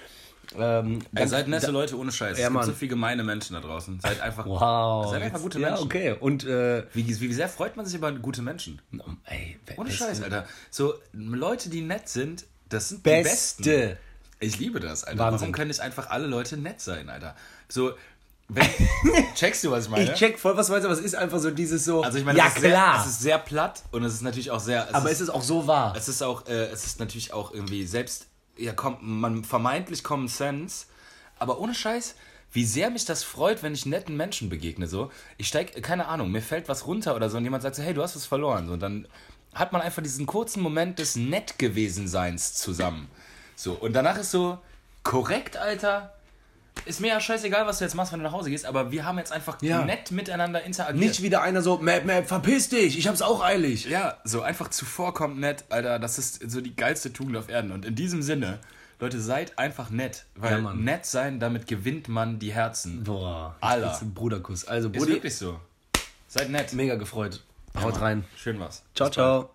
[0.58, 2.36] Ähm, Ey, seid nette Leute ohne Scheiß.
[2.36, 4.00] Ja, es gibt so viele gemeine Menschen da draußen.
[4.00, 5.08] Seid einfach, Wow.
[5.12, 5.84] seid einfach gute ja, Menschen.
[5.84, 6.16] okay.
[6.18, 8.82] Und, äh, Wie, wie sehr freut man sich über gute Menschen?
[9.26, 10.46] ey, Ohne Scheiß, Alter.
[10.68, 13.62] So, Leute, die nett sind, das sind Beste.
[13.62, 13.96] die Besten.
[14.40, 15.18] Ich liebe das, Alter.
[15.20, 15.40] Wahnsinn.
[15.42, 17.36] Warum können nicht einfach alle Leute nett sein, Alter?
[17.68, 17.92] So,
[18.52, 18.66] wenn,
[19.34, 20.12] checkst du, was ich meine?
[20.12, 22.02] Ich check voll, was meinst du, aber es ist einfach so dieses so.
[22.02, 23.00] Also ich meine, ja es, ist sehr, klar.
[23.00, 24.88] es ist sehr platt und es ist natürlich auch sehr...
[24.88, 25.94] Es aber ist, es ist auch so wahr.
[25.96, 28.26] es ist auch, äh, es ist natürlich auch irgendwie selbst,
[28.56, 30.86] ja, komm, man vermeintlich Common Sense,
[31.38, 32.16] aber ohne Scheiß,
[32.52, 35.10] wie sehr mich das freut, wenn ich netten Menschen begegne, so.
[35.38, 37.94] Ich steig, keine Ahnung, mir fällt was runter oder so und jemand sagt so, hey,
[37.94, 39.06] du hast was verloren, so, und dann
[39.54, 43.08] hat man einfach diesen kurzen Moment des nett gewesen Seins zusammen,
[43.54, 44.58] so, und danach ist so,
[45.04, 46.12] korrekt, Alter,
[46.86, 49.04] ist mir ja scheißegal, was du jetzt machst, wenn du nach Hause gehst, aber wir
[49.04, 49.84] haben jetzt einfach Ja.
[49.84, 50.98] nett miteinander interagiert.
[51.04, 53.84] Nicht wieder einer so, Map, Map, verpiss dich, ich hab's auch eilig.
[53.86, 57.70] Ja, so einfach zuvorkommt nett, Alter, das ist so die geilste Tugend auf Erden.
[57.72, 58.58] Und in diesem Sinne,
[58.98, 63.04] Leute, seid einfach nett, weil Ja, nett sein, damit gewinnt man die Herzen.
[63.04, 63.86] Boah, Alter.
[63.88, 64.64] jetzt ein Bruderkuss.
[64.66, 65.58] Also, Ist Brudi, wirklich so.
[66.28, 66.72] Seid nett.
[66.74, 67.42] mega gefreut.
[67.76, 68.02] Haut Mann.
[68.02, 68.24] rein.
[68.36, 68.82] Schön was.
[68.94, 69.50] Ciao, ciao.